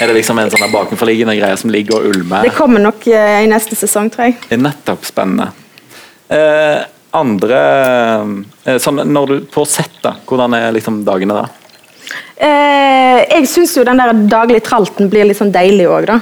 [0.00, 2.46] Er det liksom en sånn bakenforliggende greie som ligger og ulmer?
[2.46, 4.38] Det kommer nok uh, i neste sesong, tror jeg.
[4.46, 5.50] Det er nettopp spennende.
[6.30, 6.86] Uh,
[7.18, 7.60] andre
[8.78, 11.48] sånn, Når du på sett, da, hvordan er liksom dagene da?
[12.40, 16.16] Eh, jeg syns jo den der daglige tralten blir litt sånn deilig òg, da.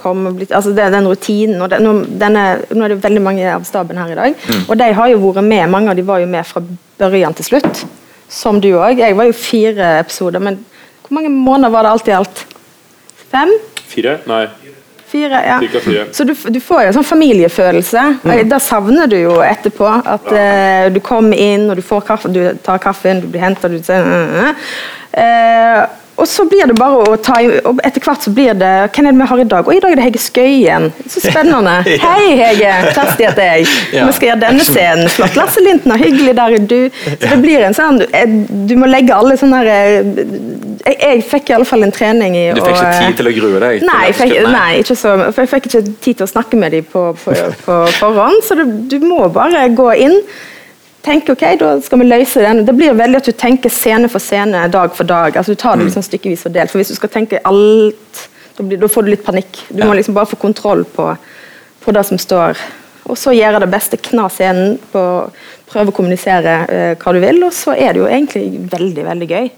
[0.00, 3.66] Kom, altså det, den rutinen og den, nå, denne, nå er det veldig mange av
[3.68, 5.68] staben her i dag, og de har jo vært med.
[5.70, 6.62] Mange av de var jo med fra
[6.98, 7.84] børjan til slutt.
[8.28, 8.98] Som du òg.
[9.00, 10.58] Jeg var jo fire episoder, men
[11.06, 12.42] hvor mange måneder var det alt i alt?
[13.32, 13.52] Fem?
[13.88, 14.18] Fire?
[14.28, 14.42] Nei.
[15.08, 15.60] Fire, ja.
[15.80, 16.06] Fire.
[16.12, 18.02] Så du, du får jo en sånn familiefølelse.
[18.22, 18.42] Mm.
[18.50, 22.42] Da savner du jo etterpå at eh, du kommer inn, og du får kaffe, du
[22.64, 24.52] tar kaffen, du blir henta, du uh,
[25.16, 25.86] øh.
[26.18, 27.36] Og så blir det bare å ta
[27.68, 29.68] og Etter hvert så blir det Hvem er det vi har i dag?
[29.68, 30.88] Og i dag er det Hege Skøyen.
[31.06, 31.76] Så spennende.
[32.06, 32.72] Hei, Hege!
[32.96, 33.68] Kjersti heter jeg.
[33.94, 34.08] Ja.
[34.08, 35.12] Vi skal gjøre denne scenen.
[35.14, 35.38] Flott.
[35.38, 36.78] Lasse Linten er hyggelig der er du.
[37.06, 38.34] Så det blir en sånn eh,
[38.68, 40.12] Du må legge alle sånne her eh,
[40.88, 43.30] jeg, jeg fikk i alle fall en trening i Du fikk ikke eh, tid til
[43.30, 43.86] å grue deg?
[43.86, 46.74] Nei, jeg fikk, nei, ikke så, for jeg fikk ikke tid til å snakke med
[46.76, 48.42] dem på, på, på forhånd.
[48.46, 50.16] Så det, du må bare gå inn.
[51.08, 52.64] Tenke ok, da skal vi løse den.
[52.68, 55.36] Det blir veldig at du tenker scene for scene, dag for dag.
[55.40, 55.78] altså Du tar Mm.
[55.80, 56.70] det liksom stykkevis og delt.
[56.70, 58.28] For hvis du skal tenke alt,
[58.58, 59.62] da, blir, da får du litt panikk.
[59.70, 61.16] Du må liksom bare få kontroll på,
[61.84, 62.58] på det som står.
[63.08, 65.30] Og så gjøre det beste, kna scenen, på,
[65.72, 67.40] prøve å kommunisere eh, hva du vil.
[67.46, 69.48] Og så er det jo egentlig veldig, veldig gøy.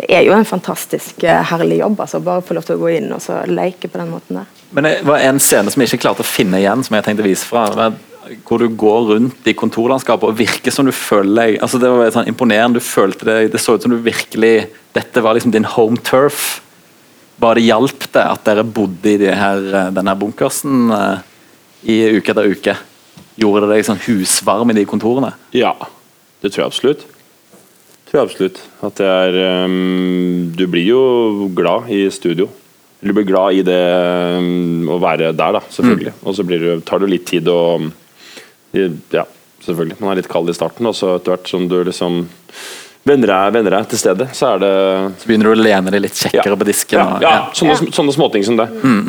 [0.00, 2.22] Det er jo en fantastisk eh, herlig jobb, altså.
[2.24, 4.48] Bare få lov til å gå inn og så leke på den måten der.
[4.72, 7.26] Men det var en scene som jeg ikke klarte å finne igjen, som jeg tenkte
[7.26, 7.92] å vise fra.
[8.46, 12.10] Hvor du går rundt i kontorlandskapet og virker som du føler deg altså Det var
[12.14, 12.80] sånn imponerende.
[12.80, 16.60] Du følte det Det så ut som du virkelig Dette var liksom din home turf.
[17.40, 19.62] Bare det hjalp det at dere bodde i de her,
[19.96, 21.22] denne bunkersen eh,
[21.88, 22.74] i uke etter uke?
[23.40, 25.30] Gjorde det deg sånn husvarm i de kontorene?
[25.56, 25.72] Ja,
[26.42, 27.06] det tror jeg absolutt.
[28.10, 28.60] Tror jeg absolutt.
[28.84, 32.50] At det er um, Du blir jo glad i studio.
[33.00, 33.80] Du blir glad i det
[34.36, 36.16] um, å være der, da, selvfølgelig.
[36.20, 37.60] Og så blir du, tar det litt tid å
[38.72, 39.24] Ja,
[39.64, 40.00] selvfølgelig.
[40.00, 42.22] Man er litt kald i starten, og så etter hvert som du liksom
[43.02, 44.72] venner deg, venner deg til stedet, så er det
[45.22, 46.98] Så begynner du å lene deg litt kjekkere på disken?
[47.00, 48.68] ja, og- ja, sånne, sånne småting som det.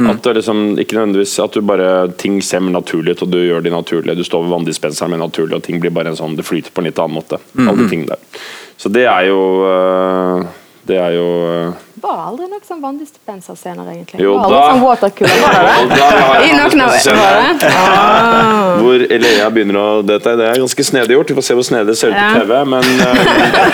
[0.09, 3.62] At det liksom, ikke nødvendigvis at du bare ting ser naturlig ut, og du gjør
[3.64, 4.16] det naturlig.
[4.18, 6.80] Du står ved vanndispenseren med naturlig, og ting blir bare en sånn, det flyter på
[6.80, 7.38] en litt annen måte.
[7.59, 8.41] Alle ting tingene der.
[8.78, 10.45] Så det er jo øh,
[10.88, 14.21] Det er jo øh, Var aldri noe sånn vanndispenserscener, egentlig?
[14.23, 14.61] Jo var da.
[14.71, 15.49] sånn watercooler, det
[15.91, 16.05] det?
[16.41, 17.67] vi I noen av en det?
[17.77, 18.71] Ah.
[18.81, 21.91] Hvor Elea begynner å Dette det er ganske snedig gjort, vi får se hvor snedig
[21.91, 22.53] det ser ut på TV.
[22.73, 23.21] Men øh,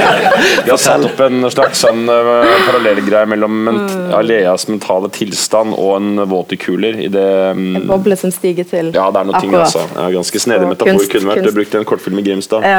[0.66, 5.94] vi har satt opp en slags sånn uh, parallellgreie mellom ment Aleas mentale tilstand og
[6.02, 7.24] en watercooler i det
[7.54, 8.92] En um, boble som stiger til.
[8.98, 9.86] Ja, det er noe ting, altså.
[9.96, 10.98] Ja, ganske snedig metafor.
[11.00, 11.56] kunst- Kunne vært kunst.
[11.62, 12.68] brukt i en kortfilm i Grimstad.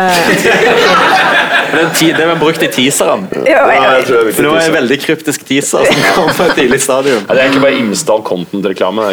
[1.68, 3.26] Det er ti- det var brukt i teaseren.
[3.44, 6.56] Ja, jeg, jeg jeg For det var en veldig kryptisk teaser som kom på et
[6.58, 7.20] tidlig stadium.
[7.26, 9.10] Ja, det er egentlig bare Imsdal content-reklame.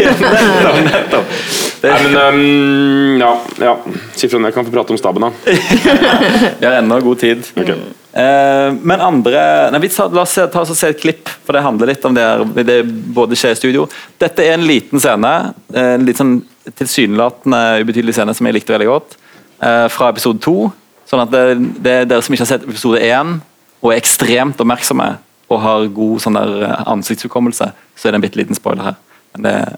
[1.86, 3.76] men um, ja, ja.
[4.16, 5.32] Si fra når jeg kan få prate om staben, da.
[6.60, 7.46] Vi har ennå god tid.
[8.16, 9.40] Eh, men andre
[9.74, 11.90] nei, vi tar, La oss se, ta oss og se et klipp, for det handler
[11.92, 13.90] litt om det, her, det både skjer i studio.
[14.22, 15.34] Dette er en liten scene,
[15.76, 16.38] eh, en litt sånn
[16.80, 19.22] tilsynelatende ubetydelig scene som jeg likte veldig godt,
[19.56, 20.68] Uh, fra episode to.
[21.08, 21.42] Sånn at det,
[21.82, 23.38] det er dere som ikke har sett episode én
[23.80, 25.06] og er ekstremt oppmerksomme,
[25.50, 29.02] og har god sånn der eh, ansiktshukommelse, så er det en bitte liten spoiler her.
[29.36, 29.76] Men det er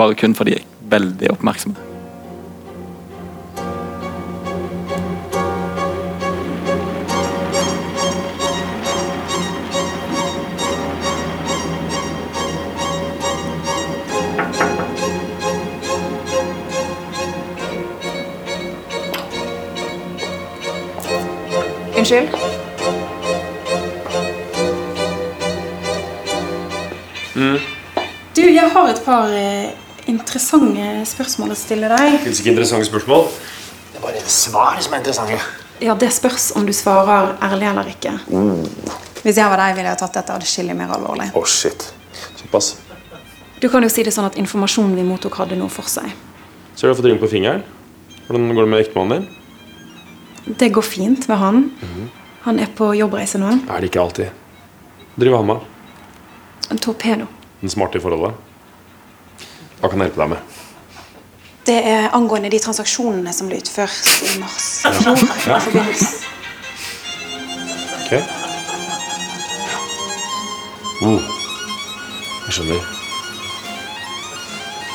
[0.00, 1.88] bare kun fordi jeg er veldig oppmerksomme.
[22.00, 22.59] Unnskyld?
[28.36, 29.70] Du, jeg har et par eh,
[30.10, 32.18] interessante spørsmål å stille deg.
[32.24, 33.26] Fins ikke interessante spørsmål.
[33.90, 35.40] Det er bare svar som er interessante.
[35.80, 38.12] Ja, Det spørs om du svarer ærlig eller ikke.
[39.24, 41.30] Hvis jeg var deg, ville jeg tatt dette adskillig mer alvorlig.
[41.36, 41.90] Oh, shit.
[42.36, 42.74] Såpass.
[43.60, 46.12] Du kan jo si det sånn at informasjonen vi mottok, hadde noe for seg.
[46.76, 47.64] Så har du fått ring på fingeren.
[48.28, 50.56] Hvordan går det med ektemannen din?
[50.60, 51.64] Det går fint med han.
[52.46, 53.50] Han er på jobbreise nå.
[53.68, 54.30] Er det ikke alltid.
[55.20, 55.68] Driver han med?
[56.70, 57.26] En torpedo.
[57.60, 58.34] Den smarte i forholdet?
[59.80, 60.58] Hva kan jeg hjelpe deg med?
[61.66, 64.82] Det er angående de transaksjonene som ble utført i mars.
[64.84, 64.90] Ja.
[64.90, 65.56] i fjor, Ja.
[65.56, 66.26] i forbindelse-
[68.00, 68.12] Ok.
[71.02, 71.20] Oh.
[72.46, 72.80] Jeg skjønner.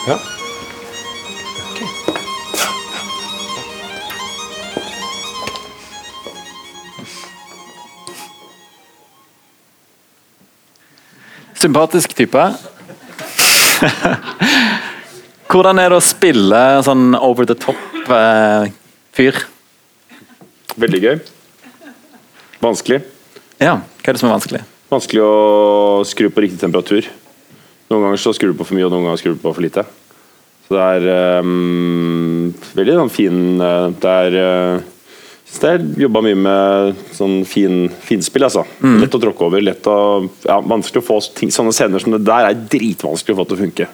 [0.07, 0.17] Ja.
[11.65, 12.41] Sympatisk type.
[15.49, 19.39] Hvordan er det å spille sånn over the top-fyr?
[20.77, 21.15] Veldig gøy.
[22.61, 22.99] Vanskelig.
[23.57, 24.61] Ja, hva er det som er vanskelig?
[24.93, 27.09] Vanskelig å skru på riktig temperatur.
[27.89, 29.65] Noen ganger så skrur du på for mye, og noen ganger skrur du på for
[29.65, 29.87] lite.
[30.67, 34.85] Så det er um, veldig sånn fin eh, Det er uh,
[35.61, 38.65] det er jobba mye med sånn fin, finspill, altså.
[38.81, 38.97] Mm.
[39.03, 39.63] Lett å tråkke over.
[39.63, 39.97] lett å,
[40.45, 43.57] ja, Vanskelig å få ting, sånne scener som det der er dritvanskelig å få til
[43.57, 43.87] å funke.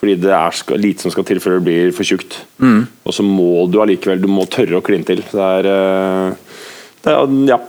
[0.00, 2.38] Fordi det er skal, lite som skal til før det blir for tjukt.
[2.62, 2.86] Mm.
[3.04, 5.20] Og så må du allikevel du må tørre å kline til.
[5.28, 6.58] Det er, eh,
[7.04, 7.60] det er Ja.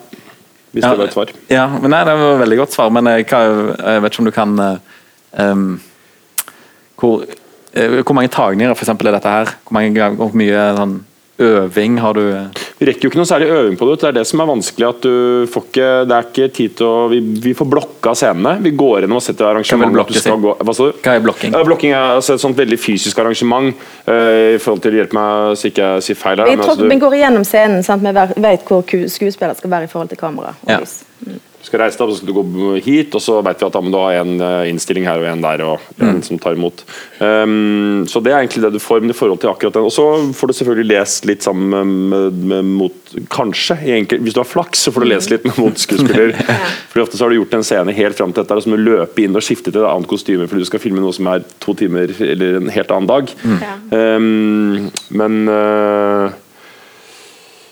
[0.71, 1.31] Hvis det var et svar.
[1.51, 4.21] Ja, men nei, Det var et veldig godt svar, men jeg, kan, jeg vet ikke
[4.21, 4.79] om du kan
[5.35, 5.81] um,
[6.95, 7.25] hvor,
[7.73, 9.51] eh, hvor mange tagninger for eksempel, er dette her?
[9.65, 10.95] Hvor, mange, hvor mye sånn,
[11.41, 12.21] øving har du?
[12.81, 13.99] Vi rekker jo ikke noe særlig øving på det.
[14.01, 14.87] Det er det som er vanskelig.
[14.89, 18.55] at du får ikke, Det er ikke tid til å Vi, vi får blokka scenene.
[18.61, 19.93] Vi går gjennom og setter arrangement.
[19.95, 20.91] Hva du skal gå, hva sa du?
[21.03, 21.53] Hva er blokking?
[21.53, 23.75] Ja, blokking er altså et sånt veldig fysisk arrangement.
[24.07, 26.45] Uh, I forhold til Hjelp meg så ikke jeg sier feil her.
[26.49, 28.01] Vi, men altså, du- vi går igjennom scenen, sant?
[28.01, 30.55] vi vet hvor ku- skuespiller skal være i forhold til kamera.
[30.63, 30.79] og Ja.
[30.79, 31.03] lys.
[31.25, 31.31] Du
[31.71, 33.95] skal reise deg så skal du gå hit, og så vet vi at ja, men
[33.95, 36.17] du har en eh, innstilling her og en der, og en Mm.
[36.27, 36.81] som tar imot.
[37.23, 39.85] Um, så det er egentlig det du får, men i forhold til akkurat den.
[39.87, 40.03] Og så
[40.35, 42.97] får du selvfølgelig lest litt sammen med, med, med mot
[43.31, 46.31] Kanskje, i enkel, hvis du har flaks, så får du lest litt med motskuespiller.
[46.91, 48.79] For ofte så har du gjort en scene helt fram til dette, og så må
[48.79, 51.27] du løpe inn og skifte til et annet kostyme fordi du skal filme noe som
[51.31, 53.33] er to timer eller en helt annen dag.
[53.91, 56.39] Um, men eh,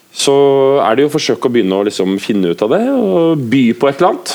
[0.10, 0.34] så
[0.82, 3.62] er det jo å forsøke å begynne å liksom finne ut av det og by
[3.78, 4.32] på et eller annet.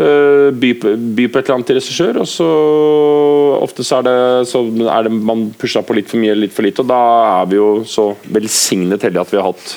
[0.00, 2.48] Eh, by, på, by på et eller annet til regissør, og så
[3.58, 4.16] ofte så er det,
[4.48, 7.02] så er det man pusha på litt for mye eller litt for lite, og da
[7.42, 9.76] er vi jo så velsignet heldige at vi har hatt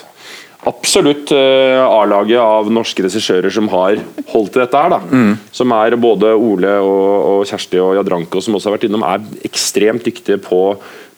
[0.70, 3.97] absolutt uh, A-laget av norske regissører som har
[4.30, 4.93] holdt til dette her.
[4.93, 4.99] da
[5.52, 9.26] Som er både Ole og, og Kjersti og Jadranko, som også har vært innom, er
[9.47, 10.62] ekstremt dyktige på,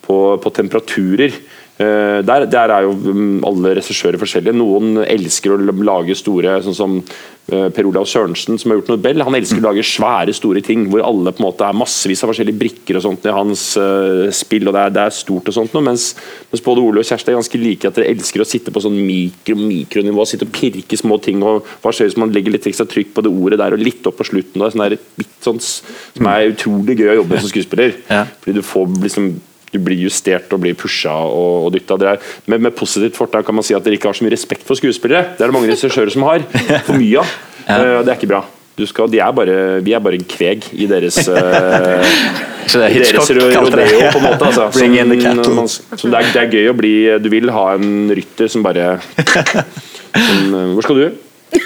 [0.08, 1.36] på, på temperaturer.
[1.82, 4.54] Eh, der, der er jo mm, alle regissører forskjellige.
[4.54, 9.24] Noen elsker å lage store, sånn som eh, Per Olav Sørensen, som har gjort Nobel.
[9.26, 12.30] Han elsker å lage svære, store ting hvor alle på en måte er massevis av
[12.30, 14.68] forskjellige brikker og sånt i hans uh, spill.
[14.70, 16.12] og Det er, det er stort og sånt noe, mens,
[16.52, 19.00] mens både Ole og Kjersti er ganske like at dere elsker å sitte på sånn
[19.08, 21.42] mikro, mikronivå, sitte og pirke små ting.
[21.42, 24.06] og Hva skjer hvis man legger litt ekstra trykk på det ordet der og litt
[24.06, 24.62] opp på slutten?
[24.62, 27.98] Da, sånn der, litt sånn, som er utrolig gøy å jobbe med som skuespiller.
[28.46, 29.34] Fordi du får liksom
[29.74, 31.98] du blir justert og blir pusha og, og dytta.
[32.14, 34.64] Er- Med, med positivt fortegn kan man si at dere ikke har så mye respekt
[34.68, 35.34] for skuespillere.
[35.38, 36.46] Det er det mange regissører som har.
[36.86, 37.34] For mye av.
[37.64, 38.42] Eh, Det er ikke bra.
[38.76, 39.54] Du skal, er bare,
[39.86, 42.02] vi er bare en kveg i deres uh,
[42.72, 43.86] Så det Hitchcock kalte det.
[43.88, 44.48] rodeo, på en måte.
[44.50, 45.68] Altså, Bring in the cattle.
[45.70, 46.92] som det, er, det er gøy å bli
[47.24, 51.06] Du vil ha en rytter som bare som, eh, Hvor skal du?
[51.54, 51.60] Du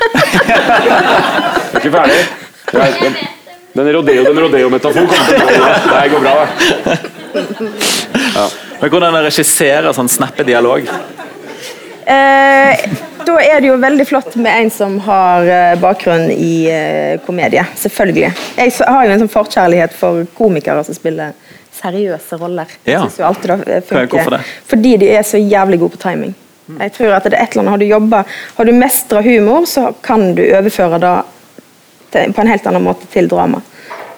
[1.73, 2.21] er ikke ferdig.
[3.01, 3.17] Den,
[3.77, 5.69] den rodeo, den rodeo-metaforen kommer til å gå bra.
[5.87, 6.33] Det går bra.
[6.43, 7.16] det.
[8.37, 8.47] Ja.
[8.81, 10.85] Men Hvordan regissere sånn snappe dialog?
[12.07, 12.83] Eh,
[13.27, 17.65] da er det jo veldig flott med en som har eh, bakgrunn i eh, komedie.
[17.75, 18.29] Selvfølgelig.
[18.55, 21.33] Jeg har jo en sånn forkjærlighet for komikere som spiller
[21.77, 22.71] seriøse roller.
[22.87, 24.13] Jeg synes jo alltid det funker.
[24.13, 24.43] hvorfor det?
[24.71, 26.35] Fordi de er så jævlig gode på timing.
[26.67, 28.23] Jeg tror at det er et eller annet, Har du jobba,
[28.55, 31.15] har du mestra humor, så kan du overføre det
[32.11, 33.61] til, på en helt annen måte til drama.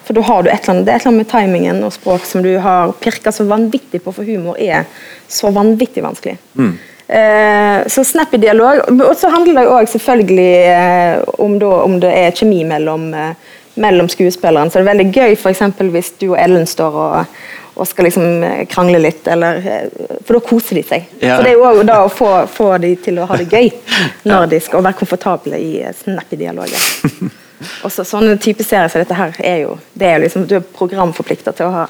[0.10, 1.92] For da har du et eller annet, Det er et eller annet med timingen og
[1.94, 4.88] språk som du har pirka så vanvittig på, for humor er
[5.30, 6.40] så vanvittig vanskelig.
[6.58, 8.82] Eh, så snappy dialog.
[8.90, 13.54] Og så handler det også selvfølgelig eh, om, da, om det er kjemi mellom, eh,
[13.78, 14.72] mellom skuespillerne.
[14.72, 17.36] Så det er veldig gøy for hvis du og Ellen står og,
[17.76, 21.06] og skal liksom eh, krangle litt, eller eh, For da koser de seg.
[21.22, 21.38] Ja.
[21.38, 23.70] Så det er jo også da å få, få de til å ha det gøy
[24.32, 26.90] når de skal være komfortable i eh, snappy dialoger.
[27.84, 30.56] Og så, sånne type serier som dette her er jo det er jo liksom, Du
[30.60, 31.86] er programforplikta til å ha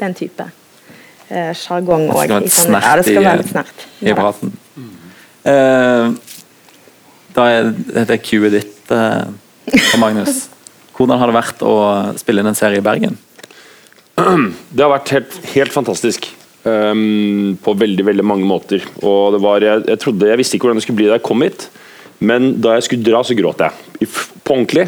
[0.00, 0.44] den type
[1.30, 2.34] eh, sjargong Det skal òg.
[2.34, 3.86] være litt snert, Ja, det skal være litt snert.
[4.04, 4.54] i praten.
[5.44, 6.10] Eh,
[7.34, 10.48] da er dette cuet ditt, for Magnus.
[10.94, 11.74] Hvordan har det vært å
[12.20, 13.16] spille inn en serie i Bergen?
[14.14, 16.28] Det har vært helt, helt fantastisk.
[16.64, 18.84] Um, på veldig veldig mange måter.
[19.04, 21.24] Og det var, jeg, jeg trodde, jeg visste ikke hvordan det skulle bli da jeg
[21.26, 21.66] kom hit,
[22.24, 23.82] men da jeg skulle dra, så gråt jeg.
[24.00, 24.86] I På ordentlig.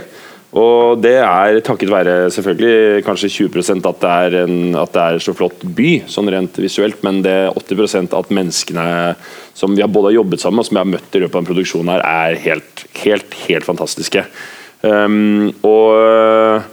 [0.57, 5.19] Og det er takket være selvfølgelig kanskje 20% at det er en at det er
[5.21, 8.87] så flott by, sånn rent visuelt, men det er 80% at menneskene
[9.57, 11.51] som vi har både jobbet sammen og som jeg har møtt i løpet av en
[11.51, 14.25] produksjonen, her, er helt, helt, helt fantastiske.
[14.81, 16.65] Um, og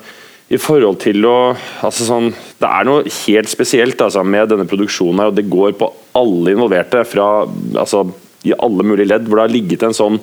[0.54, 1.38] i forhold til å
[1.82, 5.74] altså sånn, Det er noe helt spesielt altså, med denne produksjonen, her, og det går
[5.80, 7.04] på alle involverte.
[7.04, 8.06] fra altså,
[8.44, 10.20] i alle mulige ledd, hvor det har ligget en sånn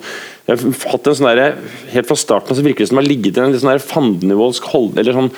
[0.47, 1.57] jeg har hatt en sånn
[1.93, 4.69] Helt fra starten så virker det som det har ligget en litt sånn der fandenivoldsk
[4.73, 4.97] hold...
[4.97, 5.33] eller sånn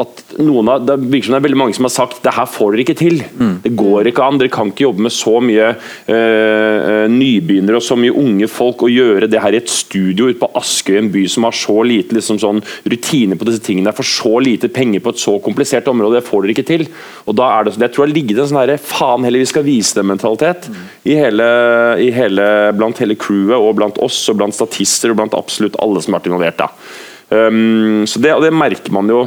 [0.00, 2.48] at noen av, Det virker som det er veldig mange som har sagt det her
[2.48, 3.18] får dere ikke til.
[3.64, 4.38] Det går ikke an.
[4.40, 5.66] Dere kan ikke jobbe med så mye
[6.08, 10.40] eh, nybegynnere og så mye unge folk og gjøre det her i et studio ute
[10.40, 13.92] på Askøy, en by som har så lite liksom sånn, rutine på disse tingene.
[13.92, 16.20] For så lite penger på et så komplisert område.
[16.20, 16.86] Det får dere ikke til.
[17.28, 19.52] Og da er det, Jeg tror det har ligget en sånn herre faen heller vi
[19.52, 20.00] skal vise
[21.04, 26.00] i hele, blant hele crewet og blant oss og blant statister og blant absolutt alle
[26.00, 26.68] som har vært involvert.
[27.32, 29.22] Um, så det, og det merker man jo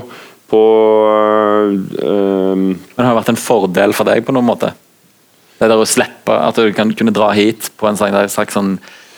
[0.51, 0.61] på
[2.01, 4.73] um, Men det har vært en fordel for deg på noen måte?
[5.55, 8.75] Det der å slippe At du kan kunne dra hit på en slags, slags sånn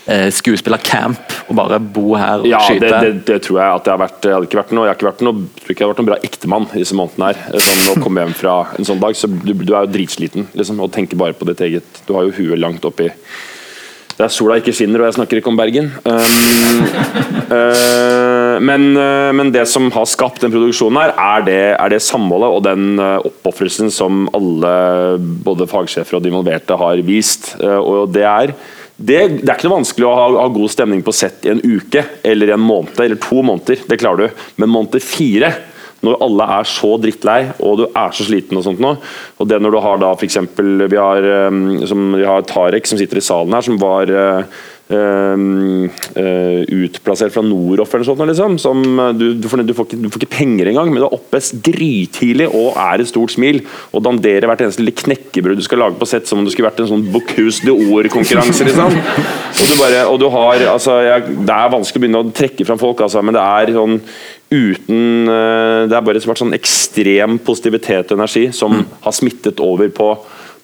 [0.07, 2.87] eh, skuespillercamp og bare bo her og Ja, skyte?
[2.87, 4.21] det, det, det tror jeg at jeg har vært.
[4.23, 6.01] Jeg hadde ikke vært noe, jeg har ikke vært noe, tror ikke jeg har vært
[6.03, 7.43] noen bra ektemann i disse månedene her.
[7.67, 10.81] Sånn, å komme hjem fra en sånn dag, så du, du er jo dritsliten liksom,
[10.83, 12.01] og tenker bare på ditt eget.
[12.07, 13.09] Du har jo huet langt oppi
[14.17, 15.91] der sola ikke skinner, og jeg snakker ikke om Bergen.
[16.07, 16.79] Um,
[17.51, 22.01] uh, men, uh, men det som har skapt den produksjonen her, er det, er det
[22.05, 24.73] samholdet og den uh, oppofrelsen som alle,
[25.45, 27.53] både fagsjefer og de involverte, har vist.
[27.61, 28.55] Og det er
[28.97, 31.61] det, det er ikke noe vanskelig å ha, ha god stemning på sett i en
[31.61, 33.83] uke eller en måned eller to måneder.
[33.85, 34.45] Det klarer du.
[34.57, 35.51] Men måned fire,
[36.05, 38.95] når alle er så drittlei og du er så sliten og sånt nå,
[39.37, 41.03] og det når du har da eksempel, vi
[41.89, 44.57] som, vi har Tarek som sitter i salen her, som var uh,
[44.93, 49.99] uh, utplassert fra Noroff eller sånt, liksom, som uh, du, du, får, du, får ikke,
[50.03, 53.61] du får ikke penger engang, men du er oppe grytidlig og er et stort smil
[53.91, 56.69] og danderer hvert eneste lille knekkebrød du skal lage på sett som om det skulle
[56.69, 58.67] vært en sånn Bocuse de Or-konkurranse.
[58.67, 58.97] Liksom.
[58.97, 62.67] Og du bare, og du har, altså, jeg, det er vanskelig å begynne å trekke
[62.67, 64.01] fram folk, altså, men det er sånn
[64.53, 69.91] uten eh, Det er bare vært sånn ekstrem positivitet og energi som har smittet over
[69.93, 70.11] på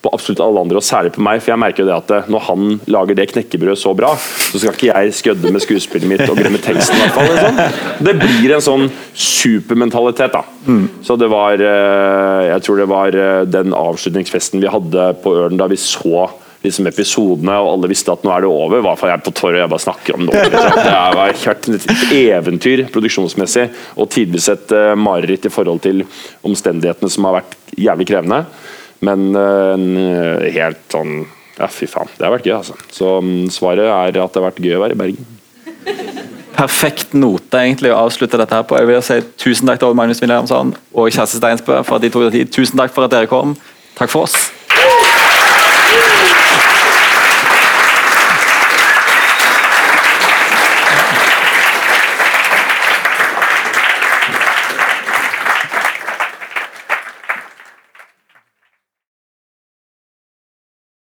[0.03, 1.39] på absolutt alle andre, og særlig på meg.
[1.39, 4.59] For jeg merker jo det at eh, når han lager det knekkebrødet så bra, så
[4.59, 6.97] skal ikke jeg skødde med skuespillet mitt og glemme teksten.
[6.97, 7.61] i hvert fall, liksom.
[8.09, 8.83] Det blir en sånn
[9.15, 10.43] supermentalitet, da.
[11.07, 15.71] Så det var eh, Jeg tror det var den avslutningsfesten vi hadde på Ørn da
[15.71, 16.27] vi så
[16.63, 18.83] liksom episodene, og alle visste at nå er det over.
[18.85, 20.45] Hva faen jeg er på torget jeg bare snakker om det.
[20.53, 20.79] Liksom.
[20.79, 23.67] Det har vært et eventyr produksjonsmessig,
[23.99, 26.05] og tidvis et uh, mareritt i forhold til
[26.47, 28.43] omstendighetene som har vært jævlig krevende.
[29.03, 32.09] Men uh, helt sånn Ja, fy faen.
[32.17, 32.73] Det har vært gøy, altså.
[32.89, 35.27] Så um, svaret er at det har vært gøy å være i Bergen.
[36.53, 38.77] Perfekt note egentlig å avslutte dette her på.
[38.79, 42.27] Jeg vil si Tusen takk til Magnus Williamson og Kjersti Steinsbø for at de tok
[42.27, 42.51] deg tid.
[42.55, 43.53] Tusen takk for at dere kom.
[43.97, 44.37] Takk for oss.